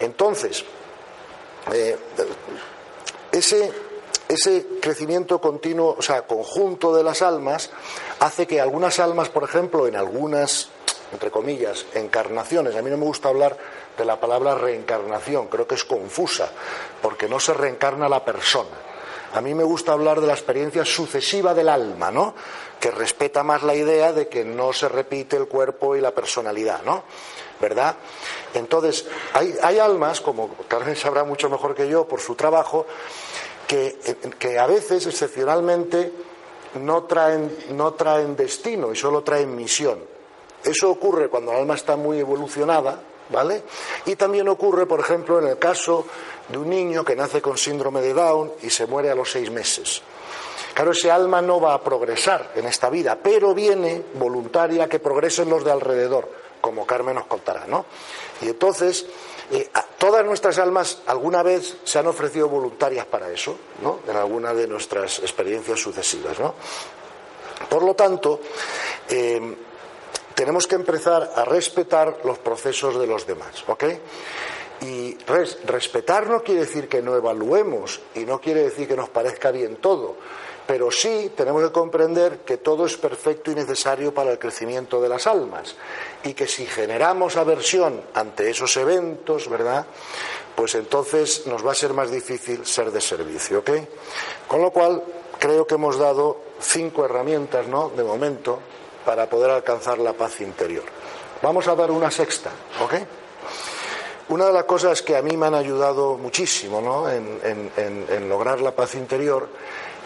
[0.00, 0.64] Entonces,
[1.72, 1.96] eh,
[3.38, 7.70] ese, crecimiento continuo, o sea, conjunto de las almas,
[8.20, 10.68] hace que algunas almas, por ejemplo, en algunas,
[11.12, 13.56] entre comillas, encarnaciones, a mí no me gusta hablar
[13.96, 16.50] de la palabra reencarnación, creo que es confusa,
[17.02, 18.87] porque no se reencarna la persona.
[19.34, 22.34] A mí me gusta hablar de la experiencia sucesiva del alma, ¿no?
[22.80, 26.82] Que respeta más la idea de que no se repite el cuerpo y la personalidad,
[26.82, 27.04] ¿no?
[27.60, 27.96] ¿Verdad?
[28.54, 32.86] Entonces, hay, hay almas, como Carmen sabrá mucho mejor que yo por su trabajo,
[33.66, 33.98] que,
[34.38, 36.12] que a veces, excepcionalmente,
[36.74, 39.98] no traen, no traen destino y solo traen misión.
[40.64, 43.00] Eso ocurre cuando el alma está muy evolucionada,
[43.30, 43.62] ¿vale?
[44.06, 46.06] Y también ocurre, por ejemplo, en el caso
[46.48, 49.50] de un niño que nace con síndrome de Down y se muere a los seis
[49.50, 50.02] meses.
[50.74, 55.50] Claro, ese alma no va a progresar en esta vida, pero viene voluntaria que progresen
[55.50, 57.84] los de alrededor, como Carmen nos contará, ¿no?
[58.40, 59.04] Y entonces,
[59.50, 59.68] eh,
[59.98, 64.00] todas nuestras almas alguna vez se han ofrecido voluntarias para eso, ¿no?
[64.06, 66.54] En alguna de nuestras experiencias sucesivas, ¿no?
[67.68, 68.40] Por lo tanto,
[69.08, 69.56] eh,
[70.34, 73.84] tenemos que empezar a respetar los procesos de los demás, ¿ok?
[74.82, 75.16] Y
[75.66, 79.76] respetar no quiere decir que no evaluemos y no quiere decir que nos parezca bien
[79.76, 80.14] todo,
[80.64, 85.08] pero sí tenemos que comprender que todo es perfecto y necesario para el crecimiento de
[85.08, 85.74] las almas
[86.22, 89.86] y que si generamos aversión ante esos eventos, ¿verdad?
[90.54, 93.70] Pues entonces nos va a ser más difícil ser de servicio, ¿ok?
[94.46, 95.02] Con lo cual
[95.40, 97.88] creo que hemos dado cinco herramientas, ¿no?
[97.88, 98.60] De momento
[99.08, 100.84] para poder alcanzar la paz interior.
[101.40, 102.50] Vamos a dar una sexta,
[102.84, 102.94] ¿ok?
[104.28, 107.08] Una de las cosas que a mí me han ayudado muchísimo ¿no?
[107.08, 109.48] en, lograr la paz interior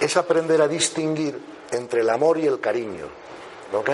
[0.00, 1.36] es aprender a distinguir
[1.72, 3.07] entre el amor y el cariño.
[3.72, 3.90] ¿ok?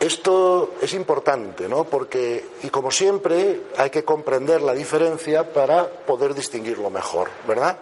[0.00, 1.84] Esto es importante, ¿no?
[1.84, 7.78] Porque, y como siempre, hay que comprender la diferencia para poder distinguirlo mejor, ¿verdad?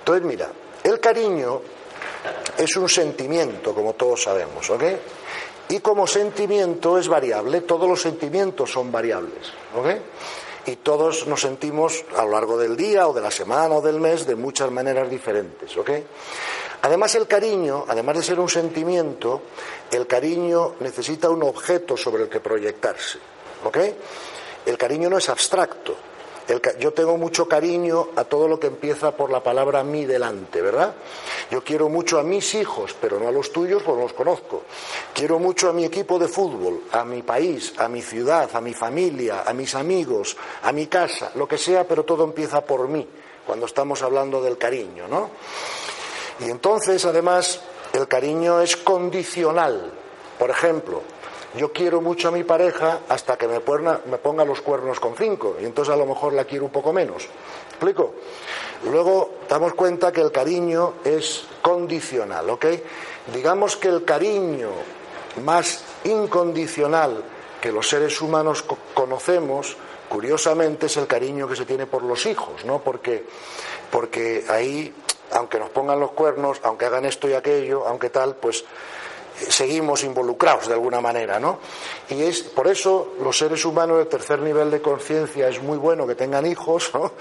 [0.00, 0.50] Entonces, mira,
[0.82, 1.62] el cariño
[2.58, 4.82] es un sentimiento, como todos sabemos, ¿ok?
[5.68, 9.86] Y como sentimiento es variable, todos los sentimientos son variables, ¿ok?
[10.66, 14.00] Y todos nos sentimos a lo largo del día o de la semana o del
[14.00, 15.90] mes de muchas maneras diferentes, ¿ok?
[16.82, 19.42] Además el cariño, además de ser un sentimiento,
[19.90, 23.18] el cariño necesita un objeto sobre el que proyectarse,
[23.64, 23.78] ¿ok?
[24.66, 25.96] El cariño no es abstracto,
[26.78, 30.94] yo tengo mucho cariño a todo lo que empieza por la palabra mi delante, ¿verdad?
[31.50, 34.62] Yo quiero mucho a mis hijos, pero no a los tuyos, porque no los conozco.
[35.14, 38.74] Quiero mucho a mi equipo de fútbol, a mi país, a mi ciudad, a mi
[38.74, 43.08] familia, a mis amigos, a mi casa, lo que sea, pero todo empieza por mí,
[43.46, 45.30] cuando estamos hablando del cariño, ¿no?
[46.40, 47.60] Y entonces, además,
[47.92, 49.92] el cariño es condicional.
[50.38, 51.02] Por ejemplo,
[51.56, 55.64] yo quiero mucho a mi pareja hasta que me, ponga, los cuernos con cinco, y
[55.64, 57.28] entonces a lo mejor la quiero un poco menos.
[57.70, 58.14] ¿Explico?
[58.84, 62.66] Luego damos cuenta que el cariño es condicional, ¿ok?
[63.32, 64.70] Digamos que el cariño
[65.44, 67.22] más incondicional
[67.60, 69.76] que los seres humanos conocemos,
[70.08, 72.80] curiosamente, es el cariño que se tiene por los hijos, ¿no?
[72.80, 73.24] Porque,
[73.90, 74.92] porque ahí,
[75.32, 78.64] aunque nos pongan los cuernos, aunque hagan esto y aquello, aunque tal, pues
[79.36, 81.58] seguimos involucrados de alguna manera, ¿no?
[82.10, 86.06] Y es por eso los seres humanos de tercer nivel de conciencia es muy bueno
[86.06, 87.12] que tengan hijos, ¿no?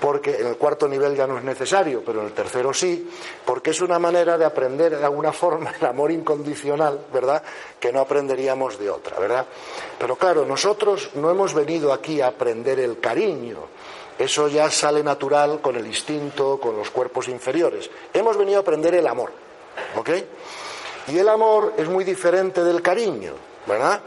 [0.00, 3.10] Porque en el cuarto nivel ya no es necesario, pero en el tercero sí,
[3.44, 7.42] porque es una manera de aprender de alguna forma el amor incondicional, ¿verdad?
[7.80, 9.46] Que no aprenderíamos de otra, ¿verdad?
[9.98, 13.58] Pero claro, nosotros no hemos venido aquí a aprender el cariño.
[14.18, 17.88] Eso ya sale natural con el instinto, con los cuerpos inferiores.
[18.12, 19.32] Hemos venido a aprender el amor,
[19.96, 20.10] ¿ok?
[21.08, 23.32] Y el amor es muy diferente del cariño,
[23.66, 24.00] ¿verdad?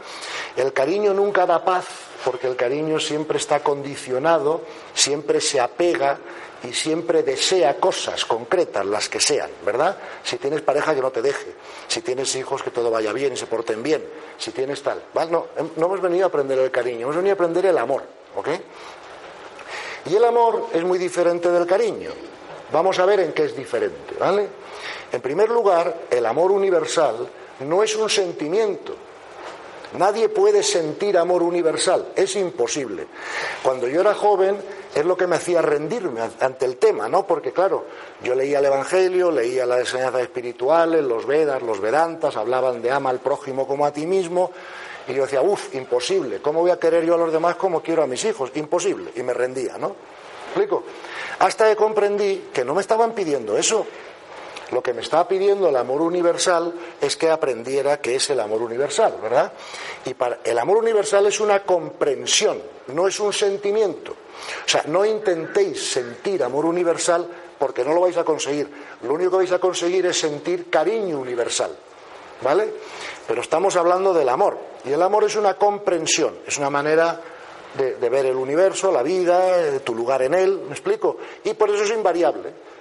[0.56, 1.86] El cariño nunca da paz
[2.24, 4.62] porque el cariño siempre está condicionado,
[4.94, 6.18] siempre se apega
[6.62, 9.96] y siempre desea cosas concretas, las que sean, ¿verdad?
[10.22, 11.54] Si tienes pareja que no te deje,
[11.88, 14.04] si tienes hijos que todo vaya bien y se porten bien,
[14.38, 15.02] si tienes tal.
[15.28, 15.46] No,
[15.76, 18.04] no hemos venido a aprender el cariño, hemos venido a aprender el amor,
[18.36, 18.48] ¿ok?
[20.06, 22.10] Y el amor es muy diferente del cariño.
[22.72, 24.61] Vamos a ver en qué es diferente, ¿vale?
[25.12, 27.28] En primer lugar, el amor universal
[27.60, 28.94] no es un sentimiento.
[29.98, 33.06] Nadie puede sentir amor universal, es imposible.
[33.62, 34.56] Cuando yo era joven
[34.94, 37.26] es lo que me hacía rendirme ante el tema, ¿no?
[37.26, 37.84] Porque claro,
[38.22, 43.10] yo leía el Evangelio, leía las enseñanzas espirituales, los Vedas, los Vedantas, hablaban de ama
[43.10, 44.50] al prójimo como a ti mismo,
[45.08, 48.02] y yo decía, uff, imposible, ¿cómo voy a querer yo a los demás como quiero
[48.02, 48.50] a mis hijos?
[48.54, 49.94] Imposible, y me rendía, ¿no?
[50.46, 50.84] ¿Explico?
[51.38, 53.86] Hasta que comprendí que no me estaban pidiendo eso,
[54.72, 58.62] lo que me estaba pidiendo el amor universal es que aprendiera qué es el amor
[58.62, 59.52] universal, ¿verdad?
[60.06, 64.12] Y para, el amor universal es una comprensión, no es un sentimiento.
[64.12, 68.68] O sea, no intentéis sentir amor universal porque no lo vais a conseguir.
[69.02, 71.76] Lo único que vais a conseguir es sentir cariño universal,
[72.40, 72.72] ¿vale?
[73.28, 74.58] Pero estamos hablando del amor.
[74.86, 77.20] Y el amor es una comprensión, es una manera
[77.76, 81.18] de, de ver el universo, la vida, de tu lugar en él, ¿me explico?
[81.44, 82.71] Y por eso es invariable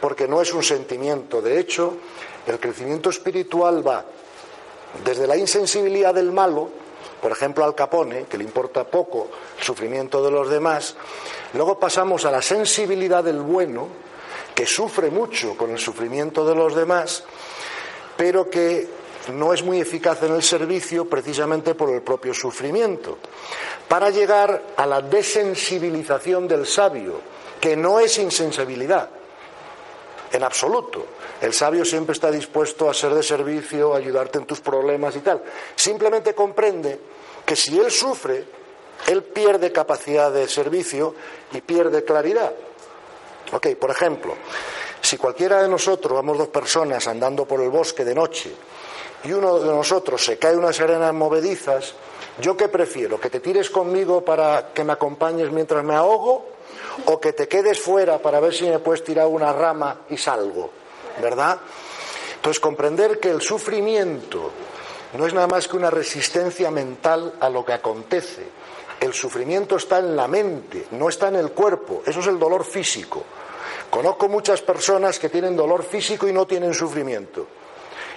[0.00, 1.42] porque no es un sentimiento.
[1.42, 1.96] De hecho,
[2.46, 4.04] el crecimiento espiritual va
[5.04, 6.70] desde la insensibilidad del malo,
[7.20, 9.28] por ejemplo al capone, que le importa poco
[9.58, 10.96] el sufrimiento de los demás,
[11.54, 13.88] luego pasamos a la sensibilidad del bueno,
[14.54, 17.24] que sufre mucho con el sufrimiento de los demás,
[18.16, 18.88] pero que
[19.32, 23.18] no es muy eficaz en el servicio precisamente por el propio sufrimiento,
[23.88, 27.20] para llegar a la desensibilización del sabio,
[27.60, 29.10] que no es insensibilidad,
[30.32, 31.06] en absoluto.
[31.40, 35.20] El sabio siempre está dispuesto a ser de servicio, a ayudarte en tus problemas y
[35.20, 35.42] tal.
[35.74, 36.98] Simplemente comprende
[37.44, 38.44] que si él sufre,
[39.06, 41.14] él pierde capacidad de servicio
[41.52, 42.52] y pierde claridad.
[43.52, 44.34] Ok, por ejemplo,
[45.00, 48.52] si cualquiera de nosotros, vamos dos personas andando por el bosque de noche,
[49.24, 51.94] y uno de nosotros se cae unas arenas movedizas,
[52.40, 53.18] ¿yo qué prefiero?
[53.18, 56.57] ¿Que te tires conmigo para que me acompañes mientras me ahogo?
[57.06, 60.70] O que te quedes fuera para ver si me puedes tirar una rama y salgo,
[61.20, 61.58] ¿verdad?
[62.36, 64.50] Entonces, comprender que el sufrimiento
[65.14, 68.46] no es nada más que una resistencia mental a lo que acontece.
[69.00, 72.02] El sufrimiento está en la mente, no está en el cuerpo.
[72.04, 73.24] Eso es el dolor físico.
[73.90, 77.46] Conozco muchas personas que tienen dolor físico y no tienen sufrimiento.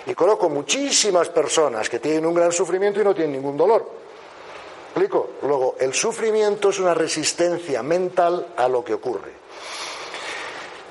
[0.06, 4.11] Y conozco muchísimas personas que tienen un gran sufrimiento y no tienen ningún dolor
[4.92, 5.32] explico?
[5.44, 9.32] Luego, el sufrimiento es una resistencia mental a lo que ocurre.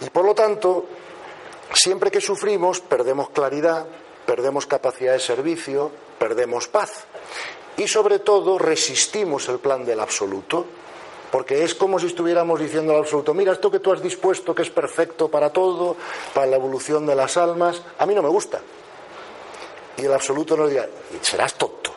[0.00, 0.86] Y por lo tanto,
[1.74, 3.86] siempre que sufrimos, perdemos claridad,
[4.24, 7.04] perdemos capacidad de servicio, perdemos paz.
[7.76, 10.64] Y sobre todo, resistimos el plan del absoluto.
[11.30, 14.62] Porque es como si estuviéramos diciendo al absoluto, mira, esto que tú has dispuesto que
[14.62, 15.96] es perfecto para todo,
[16.34, 18.60] para la evolución de las almas, a mí no me gusta.
[19.96, 20.88] Y el absoluto nos dirá,
[21.20, 21.92] serás tonto.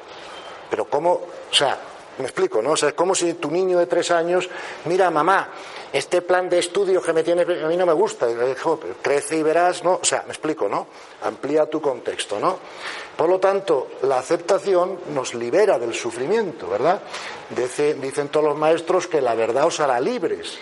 [0.69, 1.11] Pero ¿cómo?
[1.13, 1.79] O sea,
[2.17, 2.71] me explico, ¿no?
[2.71, 4.49] O sea, es como si tu niño de tres años,
[4.85, 5.49] mira, mamá,
[5.91, 8.27] este plan de estudio que me tienes, a mí no me gusta,
[9.01, 9.99] crece y verás, ¿no?
[10.01, 10.87] O sea, me explico, ¿no?
[11.23, 12.59] Amplía tu contexto, ¿no?
[13.15, 17.01] Por lo tanto, la aceptación nos libera del sufrimiento, ¿verdad?
[17.49, 20.57] dicen todos los maestros que la verdad os hará libres.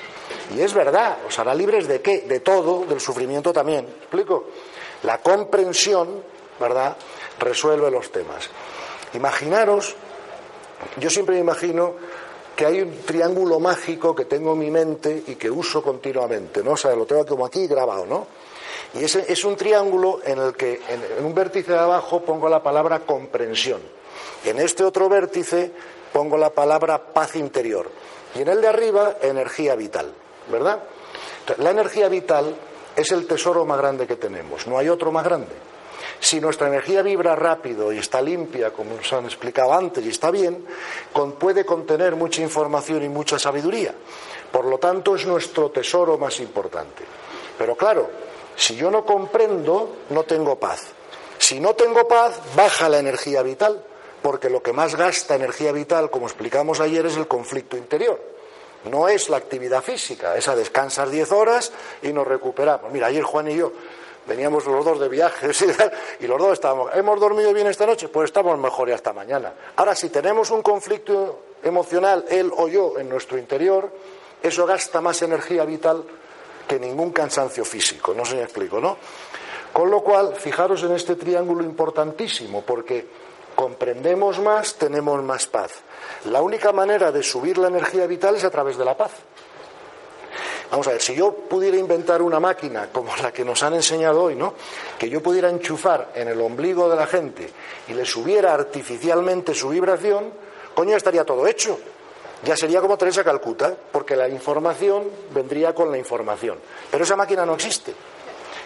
[0.56, 2.22] Y es verdad, os hará libres de qué?
[2.22, 3.86] De todo, del sufrimiento también.
[3.86, 4.47] ¿Me explico?
[5.04, 6.24] La comprensión,
[6.60, 6.97] ¿verdad?
[7.39, 8.49] Resuelve los temas.
[9.14, 9.95] Imaginaros,
[10.97, 11.93] yo siempre me imagino
[12.55, 16.71] que hay un triángulo mágico que tengo en mi mente y que uso continuamente, ¿no?
[16.71, 18.27] O sea, lo tengo como aquí grabado, ¿no?
[18.93, 20.82] Y ese es un triángulo en el que
[21.17, 23.82] en un vértice de abajo pongo la palabra comprensión.
[24.43, 25.71] En este otro vértice
[26.11, 27.89] pongo la palabra paz interior.
[28.36, 30.13] Y en el de arriba, energía vital,
[30.51, 30.84] ¿verdad?
[31.57, 32.55] La energía vital
[32.95, 35.70] es el tesoro más grande que tenemos, no hay otro más grande.
[36.22, 40.30] Si nuestra energía vibra rápido y está limpia, como nos han explicado antes, y está
[40.30, 40.63] bien,
[41.39, 43.95] puede contener mucha información y mucha sabiduría.
[44.51, 47.03] Por lo tanto, es nuestro tesoro más importante.
[47.57, 48.07] Pero claro,
[48.55, 50.84] si yo no comprendo, no tengo paz.
[51.39, 53.84] Si no tengo paz, baja la energía vital,
[54.22, 58.22] porque lo que más gasta energía vital, como explicamos ayer, es el conflicto interior.
[58.91, 61.72] No es la actividad física, esa descansar 10 horas
[62.03, 62.91] y nos recuperamos.
[62.91, 63.72] Mira, ayer Juan y yo
[64.28, 65.51] veníamos los dos de viaje
[66.19, 68.07] y los dos estábamos, ¿hemos dormido bien esta noche?
[68.07, 69.53] Pues estamos mejor y hasta mañana.
[69.76, 73.91] Ahora, si tenemos un conflicto emocional, él o yo, en nuestro interior,
[74.41, 76.03] eso gasta más energía vital
[76.67, 78.13] que ningún cansancio físico.
[78.13, 78.97] No se me explico, ¿no?
[79.74, 83.07] Con lo cual, fijaros en este triángulo importantísimo, porque
[83.55, 85.72] comprendemos más, tenemos más paz.
[86.26, 89.11] La única manera de subir la energía vital es a través de la paz.
[90.72, 94.24] Vamos a ver, si yo pudiera inventar una máquina como la que nos han enseñado
[94.24, 94.53] hoy, ¿no?
[94.97, 97.49] Que yo pudiera enchufar en el ombligo de la gente
[97.89, 100.32] y le subiera artificialmente su vibración,
[100.74, 101.78] coño, estaría todo hecho.
[102.45, 105.03] Ya sería como Teresa Calcuta, porque la información
[105.34, 106.57] vendría con la información.
[106.89, 107.93] Pero esa máquina no existe.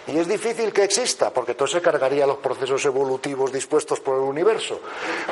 [0.06, 4.22] Y es difícil que exista, porque todo se cargaría los procesos evolutivos dispuestos por el
[4.22, 4.78] universo.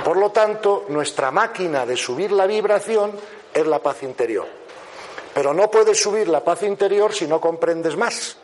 [0.04, 3.12] Por lo tanto, nuestra máquina de subir la vibración
[3.54, 4.63] es la paz interior.
[5.34, 8.36] Pero no puedes subir la paz interior si no comprendes más.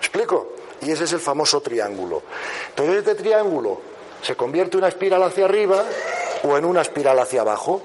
[0.00, 0.54] explico?
[0.82, 2.22] Y ese es el famoso triángulo.
[2.68, 3.80] Entonces, este triángulo
[4.20, 5.84] se convierte en una espiral hacia arriba
[6.42, 7.80] o en una espiral hacia abajo.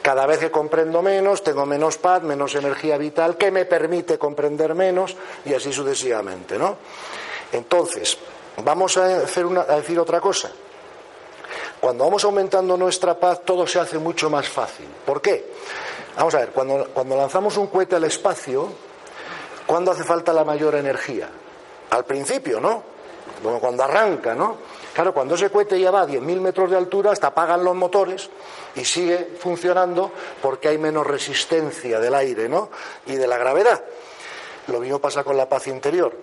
[0.00, 4.74] Cada vez que comprendo menos, tengo menos paz, menos energía vital, que me permite comprender
[4.74, 6.76] menos y así sucesivamente, ¿no?
[7.52, 8.18] Entonces,
[8.62, 10.50] vamos a, a decir otra cosa.
[11.80, 14.86] Cuando vamos aumentando nuestra paz, todo se hace mucho más fácil.
[15.04, 15.52] ¿Por qué?
[16.16, 18.68] Vamos a ver, cuando, cuando lanzamos un cohete al espacio,
[19.66, 21.28] ¿cuándo hace falta la mayor energía?
[21.90, 22.82] Al principio, ¿no?
[23.42, 24.56] Como cuando arranca, ¿no?
[24.94, 28.30] Claro, cuando ese cohete ya va a 10.000 metros de altura, hasta apagan los motores
[28.76, 32.70] y sigue funcionando porque hay menos resistencia del aire ¿no?
[33.06, 33.82] y de la gravedad.
[34.68, 36.16] Lo mismo pasa con la paz interior.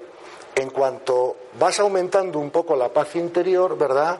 [0.55, 4.19] En cuanto vas aumentando un poco la paz interior, ¿verdad?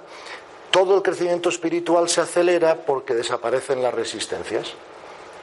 [0.70, 4.74] Todo el crecimiento espiritual se acelera porque desaparecen las resistencias.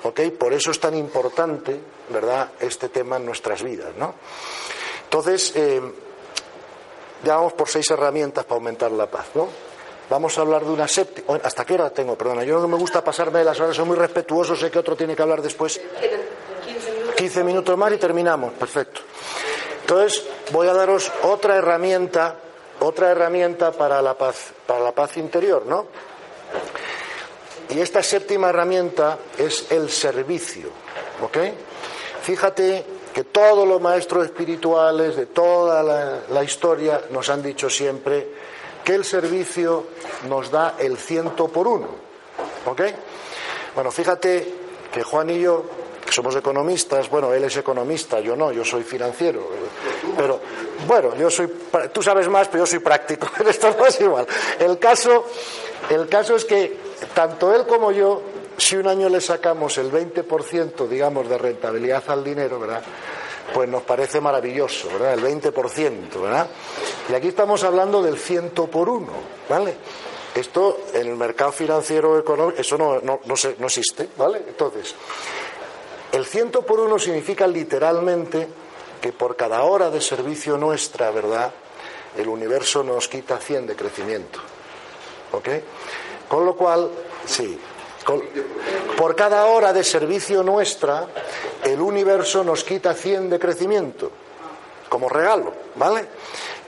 [0.05, 0.21] ¿Ok?
[0.39, 1.81] Por eso es tan importante,
[2.11, 4.15] ¿verdad?, este tema en nuestras vidas, ¿no?
[5.05, 5.81] Entonces, eh,
[7.25, 9.49] ya vamos por seis herramientas para aumentar la paz, ¿no?
[10.11, 11.39] Vamos a hablar de una séptima.
[11.43, 12.17] ¿Hasta qué hora tengo?
[12.17, 14.97] Perdona, yo no me gusta pasarme de las horas, soy muy respetuoso, sé que otro
[14.97, 15.81] tiene que hablar después.
[17.17, 19.01] 15 minutos más y terminamos, perfecto.
[19.81, 22.37] Entonces, voy a daros otra herramienta,
[22.81, 25.87] otra herramienta para la paz, para la paz interior, ¿no?
[27.71, 30.69] Y esta séptima herramienta es el servicio,
[31.23, 31.39] ¿ok?
[32.23, 38.29] Fíjate que todos los maestros espirituales de toda la, historia nos han dicho siempre
[38.85, 39.87] que el servicio
[40.29, 41.89] nos da el ciento por uno.
[42.67, 42.83] ¿Ok?
[43.75, 44.55] Bueno, fíjate
[44.93, 45.65] que Juan y yo,
[46.05, 49.49] que somos economistas, bueno, él es economista, yo no, yo soy financiero.
[50.17, 50.41] Pero,
[50.87, 51.49] bueno, yo soy,
[51.93, 54.27] tú sabes más, pero yo soy práctico, esto no es igual.
[54.59, 55.27] El caso,
[55.91, 58.23] el caso es que tanto él como yo
[58.57, 62.83] si un año le sacamos el 20%, digamos, de rentabilidad al dinero, ¿verdad?
[63.55, 65.15] Pues nos parece maravilloso, ¿verdad?
[65.15, 66.49] El 20%, ¿verdad?
[67.09, 69.13] Y aquí estamos hablando del ciento por uno,
[69.49, 69.77] ¿vale?
[70.35, 74.43] Esto en el mercado financiero económico, eso no, no, no, existe, ¿vale?
[74.47, 74.95] Entonces,
[76.13, 78.49] el ciento por uno significa literalmente
[79.01, 81.53] que por cada hora de servicio nuestra, ¿verdad?
[82.17, 84.41] El universo nos quita 100 de crecimiento.
[85.33, 85.49] ¿Ok?
[86.29, 86.91] Con lo cual,
[87.25, 87.59] sí,
[88.97, 91.07] por cada hora de servicio nuestra,
[91.65, 94.11] el universo nos quita 100 de crecimiento,
[94.89, 96.07] como regalo, ¿vale?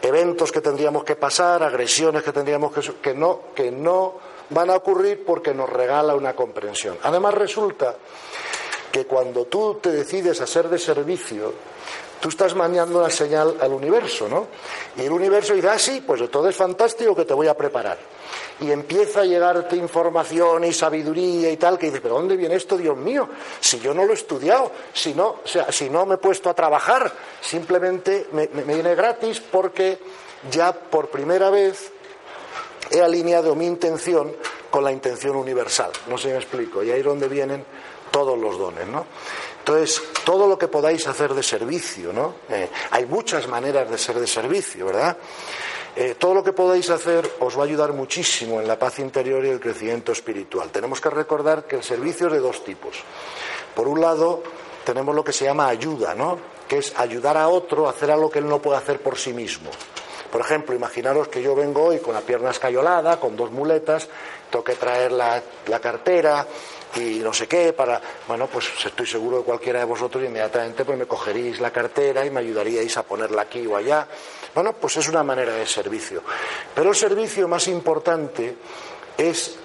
[0.02, 4.14] Eventos que tendríamos que pasar, agresiones que tendríamos que, que no, que no
[4.50, 6.98] van a ocurrir porque nos regala una comprensión.
[7.02, 7.96] Además resulta
[8.90, 11.52] que cuando tú te decides a ser de servicio,
[12.20, 14.46] tú estás mandando una señal al universo, ¿no?
[14.96, 17.98] Y el universo dice, ah, sí, pues todo es fantástico que te voy a preparar.
[18.60, 22.76] Y empieza a llegarte información y sabiduría y tal, que dices, pero ¿dónde viene esto,
[22.76, 23.28] Dios mío?
[23.58, 26.50] Si yo no lo he estudiado, si no, o sea, si no me he puesto
[26.50, 27.10] a trabajar,
[27.40, 29.98] simplemente me, me viene gratis porque
[30.50, 31.90] ya por primera vez
[32.90, 34.34] he alineado mi intención
[34.70, 35.90] con la intención universal.
[36.08, 36.82] No sé si me explico.
[36.82, 37.64] Y ahí es donde vienen
[38.10, 39.06] todos los dones, ¿no?
[39.61, 42.34] Entonces, todo lo que podáis hacer de servicio, ¿no?
[42.48, 45.16] Eh, hay muchas maneras de ser de servicio, ¿verdad?
[45.96, 49.44] Eh, todo lo que podáis hacer os va a ayudar muchísimo en la paz interior
[49.44, 50.70] y el crecimiento espiritual.
[50.70, 52.96] Tenemos que recordar que el servicio es de dos tipos.
[53.74, 54.42] Por un lado,
[54.84, 56.38] tenemos lo que se llama ayuda, ¿no?
[56.68, 59.32] Que es ayudar a otro a hacer algo que él no puede hacer por sí
[59.32, 59.70] mismo.
[60.30, 64.08] Por ejemplo, imaginaros que yo vengo hoy con la pierna escayolada, con dos muletas,
[64.48, 65.42] tengo que traer la,
[65.80, 66.46] cartera
[66.97, 70.99] y no sé qué para bueno pues estoy seguro de cualquiera de vosotros inmediatamente pues
[70.99, 74.07] me cogeríais la cartera y me ayudaríais a ponerla aquí o allá.
[74.55, 76.22] Bueno pues es una manera de servicio.
[76.74, 78.57] Pero el servicio más importante
[79.16, 79.57] es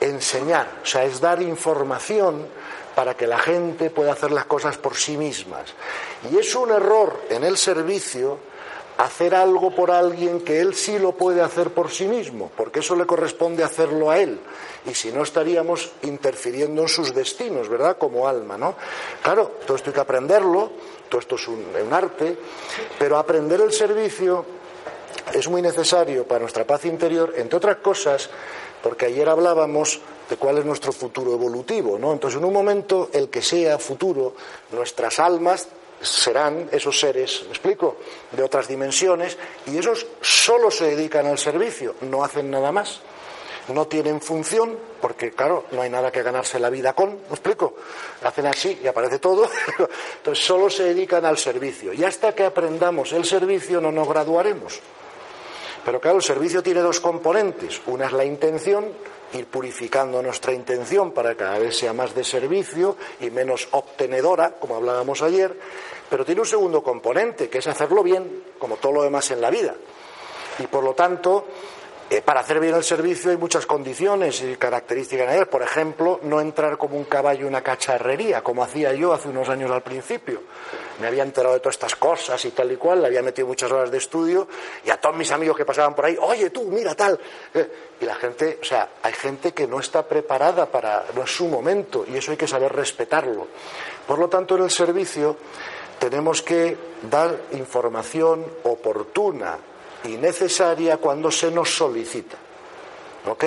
[0.00, 2.46] enseñar o sea es dar información
[2.94, 5.74] para que la gente pueda hacer las cosas por sí mismas.
[6.30, 8.38] Y es un error en el servicio
[8.98, 12.94] hacer algo por alguien que él sí lo puede hacer por sí mismo, porque eso
[12.94, 14.38] le corresponde hacerlo a él.
[14.86, 17.96] Y si no estaríamos interfiriendo en sus destinos, ¿verdad?
[17.96, 18.74] Como alma, ¿no?
[19.22, 20.72] Claro, todo esto hay que aprenderlo,
[21.08, 22.36] todo esto es un, arte,
[22.98, 24.44] pero aprender el servicio
[25.32, 28.28] es muy necesario para nuestra paz interior, entre otras cosas,
[28.82, 32.12] porque ayer hablábamos de cuál es nuestro futuro evolutivo, ¿no?
[32.12, 34.34] Entonces, en un momento, el que sea futuro,
[34.72, 35.68] nuestras almas
[36.00, 37.96] serán esos seres, ¿me explico?,
[38.32, 43.00] de otras dimensiones, y esos solo se dedican al servicio, no hacen nada más.
[43.68, 47.74] No tienen función, porque claro, no hay nada que ganarse la vida con, ¿me explico?
[48.22, 49.48] Hacen así y aparece todo,
[50.16, 51.92] entonces solo se dedican al servicio.
[51.92, 54.80] Y hasta que aprendamos el servicio no nos graduaremos.
[55.84, 57.80] Pero claro, el servicio tiene dos componentes.
[57.86, 58.86] Una es la intención,
[59.34, 64.52] ir purificando nuestra intención para que cada vez sea más de servicio y menos obtenedora,
[64.52, 65.54] como hablábamos ayer,
[66.08, 69.50] pero tiene un segundo componente, que es hacerlo bien, como todo lo demás en la
[69.50, 69.74] vida.
[70.58, 71.46] Y por lo tanto,
[72.10, 75.46] eh, para hacer bien el servicio hay muchas condiciones y características en él.
[75.46, 79.48] Por ejemplo, no entrar como un caballo en una cacharrería, como hacía yo hace unos
[79.48, 80.42] años al principio.
[81.00, 83.72] Me había enterado de todas estas cosas y tal y cual, le había metido muchas
[83.72, 84.46] horas de estudio
[84.84, 87.18] y a todos mis amigos que pasaban por ahí, oye tú, mira tal.
[87.54, 91.30] Eh, y la gente, o sea, hay gente que no está preparada para, no es
[91.34, 93.48] su momento y eso hay que saber respetarlo.
[94.06, 95.36] Por lo tanto, en el servicio
[95.98, 96.76] tenemos que
[97.10, 99.58] dar información oportuna
[100.04, 102.36] y necesaria cuando se nos solicita.
[103.26, 103.44] ¿Ok?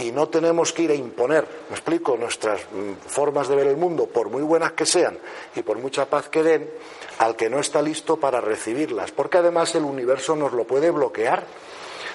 [0.00, 3.76] Y no tenemos que ir a imponer, me explico, nuestras mm, formas de ver el
[3.76, 5.16] mundo, por muy buenas que sean
[5.54, 6.68] y por mucha paz que den,
[7.18, 9.12] al que no está listo para recibirlas.
[9.12, 11.46] Porque además el universo nos lo puede bloquear.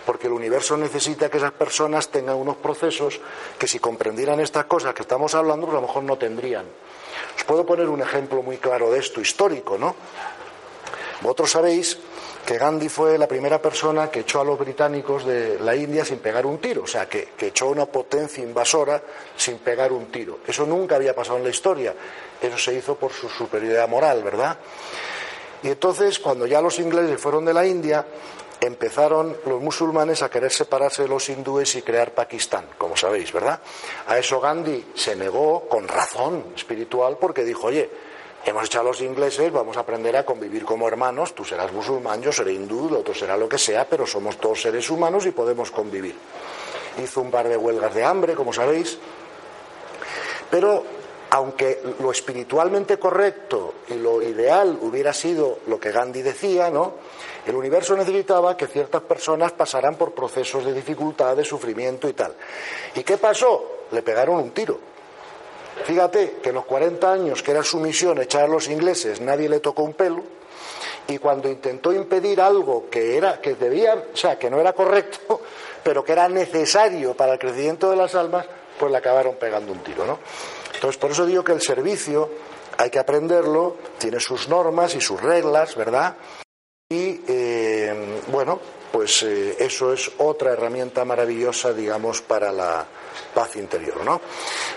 [0.05, 3.19] Porque el universo necesita que esas personas tengan unos procesos
[3.59, 6.65] que si comprendieran estas cosas que estamos hablando, pues a lo mejor no tendrían.
[7.35, 9.95] Os puedo poner un ejemplo muy claro de esto, histórico, ¿no?
[11.21, 11.97] Vosotros sabéis
[12.48, 16.20] que Gandhi fue la primera persona que echó a los británicos de la India sin
[16.20, 19.04] pegar un tiro, o sea, que, echó a una potencia invasora
[19.36, 20.39] sin pegar un tiro.
[20.48, 21.93] Eso nunca había pasado en la historia,
[22.41, 24.58] eso se hizo por su superioridad moral, ¿verdad?
[25.62, 28.06] Y entonces, cuando ya los ingleses fueron de la India,
[28.61, 33.60] empezaron los musulmanes a querer separarse de los hindúes y crear Pakistán, como sabéis, ¿verdad?
[34.07, 37.90] A eso Gandhi se negó con razón espiritual porque dijo, oye,
[38.49, 42.22] hemos echado a los ingleses, vamos a aprender a convivir como hermanos, tú serás musulmán,
[42.22, 45.32] yo seré hindú, el otro será lo que sea, pero somos todos seres humanos y
[45.32, 46.15] podemos convivir.
[47.03, 48.98] Hizo un par de huelgas de hambre, como sabéis,
[50.49, 50.84] pero
[51.30, 56.94] aunque lo espiritualmente correcto y lo ideal hubiera sido lo que Gandhi decía, ¿no?
[57.45, 62.34] El universo necesitaba que ciertas personas pasaran por procesos de dificultad, de sufrimiento y tal.
[62.95, 63.86] ¿Y qué pasó?
[63.91, 64.80] Le pegaron un tiro.
[65.86, 69.49] Fíjate que en los 40 años que era su misión echar a los ingleses, nadie
[69.49, 70.24] le tocó un pelo,
[71.08, 75.41] y cuando intentó impedir algo que era que debía, o sea, que no era correcto,
[75.84, 78.45] pero que era necesario para el crecimiento de las almas,
[78.78, 80.20] pues le acabaron pegando un tiro, ¿no?
[80.74, 82.30] Entonces, por eso digo que el servicio
[82.78, 86.16] hay que aprenderlo, tiene sus normas y sus reglas, ¿verdad?
[86.90, 88.60] Y eh, bueno,
[88.91, 92.85] pues eh, eso es otra herramienta maravillosa, digamos, para la,
[93.34, 94.03] paz interior.
[94.03, 94.22] ¿no?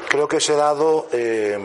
[0.08, 1.58] Creo que se he dado eh,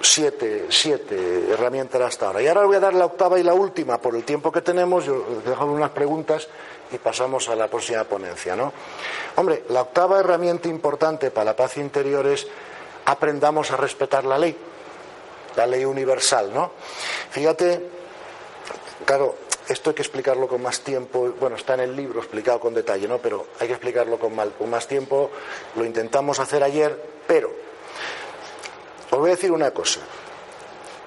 [0.00, 2.42] siete, siete herramientas hasta ahora.
[2.42, 5.04] Y ahora voy a dar la octava y la última por el tiempo que tenemos.
[5.04, 6.48] Yo dejo unas preguntas
[6.92, 8.56] y pasamos a la próxima ponencia.
[8.56, 8.72] ¿no?
[9.36, 12.46] Hombre, la octava herramienta importante para la paz interior es
[13.04, 14.56] aprendamos a respetar la ley.
[15.56, 16.72] la ley universal, ¿no?
[17.30, 17.88] Fíjate,
[19.04, 19.34] claro,
[19.70, 23.06] esto hay que explicarlo con más tiempo, bueno, está en el libro explicado con detalle,
[23.06, 23.18] ¿no?
[23.18, 25.30] Pero hay que explicarlo con, con más tiempo,
[25.76, 27.50] lo intentamos hacer ayer, pero
[29.10, 30.00] os voy a decir una cosa.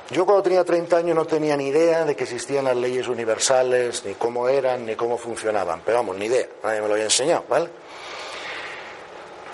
[0.10, 4.06] Yo cuando tenía 30 años no tenía ni idea de que existían las leyes universales,
[4.06, 5.82] ni cómo eran, ni cómo funcionaban.
[5.86, 7.70] Pero vamos, ni idea, nadie me lo había enseñado, ¿vale?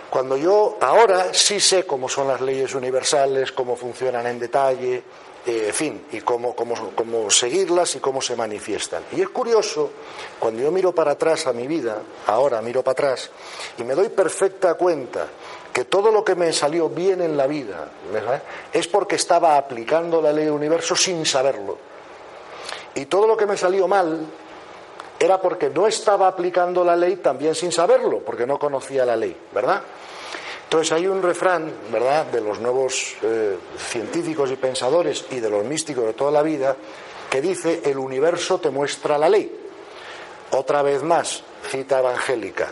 [0.09, 5.03] Cuando yo ahora sí sé cómo son las leyes universales, cómo funcionan en detalle,
[5.45, 9.03] eh, en fin, y cómo, cómo, seguirlas y cómo se manifiestan.
[9.13, 9.91] Y es curioso,
[10.37, 13.29] cuando yo miro para atrás a mi vida, ahora miro para atrás,
[13.77, 15.27] y me doy perfecta cuenta
[15.71, 17.89] que todo lo que me salió bien en la vida
[18.73, 21.77] es porque estaba aplicando la ley del universo sin saberlo.
[22.95, 24.25] Y todo lo que me salió mal
[25.19, 29.35] era porque no estaba aplicando la ley también sin saberlo, porque no conocía la ley,
[29.53, 29.81] ¿verdad?
[30.69, 35.65] Entonces hay un refrán, ¿verdad?, de los nuevos eh, científicos y pensadores y de los
[35.65, 36.75] místicos de toda la vida,
[37.27, 39.51] que dice, el universo te muestra la ley.
[40.51, 41.41] Otra vez más,
[41.71, 42.67] cita evangélica,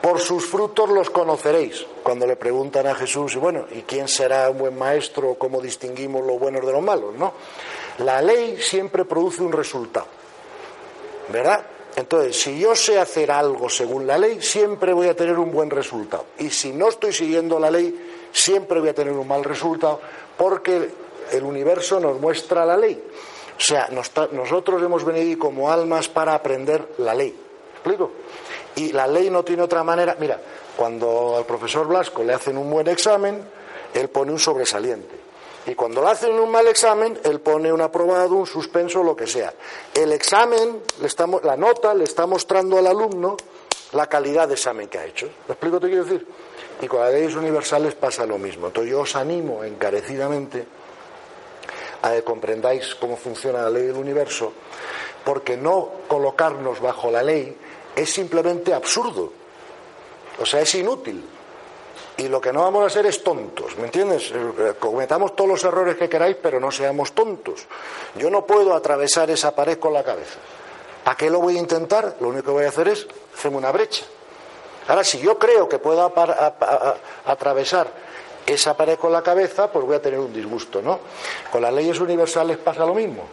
[0.00, 1.84] por sus frutos los conoceréis.
[2.00, 5.34] Cuando le preguntan a Jesús, bueno, ¿y quién será un buen maestro?
[5.34, 7.12] ¿Cómo distinguimos los buenos de los malos?
[7.16, 7.32] ¿No?
[7.98, 10.06] La ley siempre produce un resultado.
[11.30, 11.66] ¿Verdad?
[11.96, 15.70] Entonces, si yo sé hacer algo según la ley, siempre voy a tener un buen
[15.70, 16.26] resultado.
[16.38, 20.00] Y si no estoy siguiendo la ley, siempre voy a tener un mal resultado,
[20.36, 20.90] porque
[21.32, 23.02] el universo nos muestra la ley.
[23.56, 23.88] O sea,
[24.32, 27.30] nosotros hemos venido como almas para aprender la ley.
[27.30, 28.12] ¿Me explico?
[28.74, 30.16] Y la ley no tiene otra manera.
[30.20, 30.38] Mira,
[30.76, 33.42] cuando al profesor Blasco le hacen un buen examen,
[33.94, 35.25] él pone un sobresaliente.
[35.66, 39.26] Y cuando le hacen un mal examen, él pone un aprobado, un suspenso, lo que
[39.26, 39.52] sea.
[39.92, 43.36] El examen, le estamos, la nota le está mostrando al alumno
[43.92, 45.26] la calidad de examen que ha hecho.
[45.48, 46.26] ¿Me explico qué quiero decir?
[46.80, 48.68] Y con las leyes universales pasa lo mismo.
[48.68, 50.66] Entonces yo os animo encarecidamente
[52.02, 54.52] a que comprendáis cómo funciona la ley del universo,
[55.24, 57.56] porque no colocarnos bajo la ley
[57.96, 59.32] es simplemente absurdo.
[60.38, 61.24] O sea, es inútil.
[62.18, 64.32] Y lo que no vamos a ser es tontos, ¿me entiendes?
[64.32, 67.66] Eh, cometamos todos los errores que queráis, pero no seamos tontos.
[68.14, 70.38] Yo no puedo atravesar esa pared con la cabeza.
[71.04, 72.16] ¿Para qué lo voy a intentar?
[72.20, 74.04] Lo único que voy a hacer es hacerme una brecha.
[74.88, 76.10] Ahora, si yo creo que puedo
[77.26, 77.88] atravesar
[78.46, 81.00] esa pared con la cabeza, pues voy a tener un disgusto, ¿no?
[81.52, 83.24] Con las leyes universales pasa lo mismo.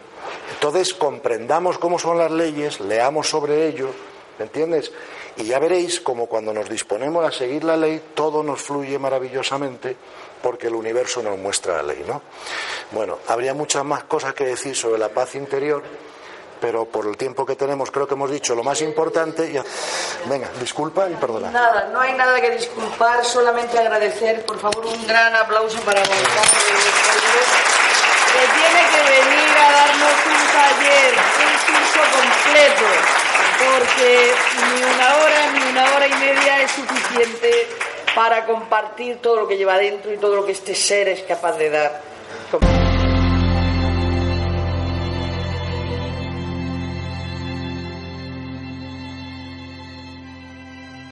[0.54, 3.90] Entonces, comprendamos cómo son las leyes, leamos sobre ello,
[4.38, 4.92] ¿me entiendes?
[5.38, 9.96] Y ya veréis como cuando nos disponemos a seguir la ley, todo nos fluye maravillosamente
[10.42, 12.22] porque el universo nos muestra la ley, ¿no?
[12.92, 15.82] Bueno, habría muchas más cosas que decir sobre la paz interior,
[16.60, 19.64] pero por el tiempo que tenemos creo que hemos dicho lo más importante.
[20.26, 21.50] Venga, disculpa y perdona.
[21.50, 26.10] Nada, no hay nada que disculpar, solamente agradecer, por favor, un gran aplauso para que
[28.54, 32.86] tiene que venir a darnos un taller, un curso completo
[33.58, 34.32] porque
[34.70, 37.68] ni una hora ni una hora y media es suficiente
[38.16, 41.58] para compartir todo lo que lleva dentro y todo lo que este ser es capaz
[41.58, 42.02] de dar.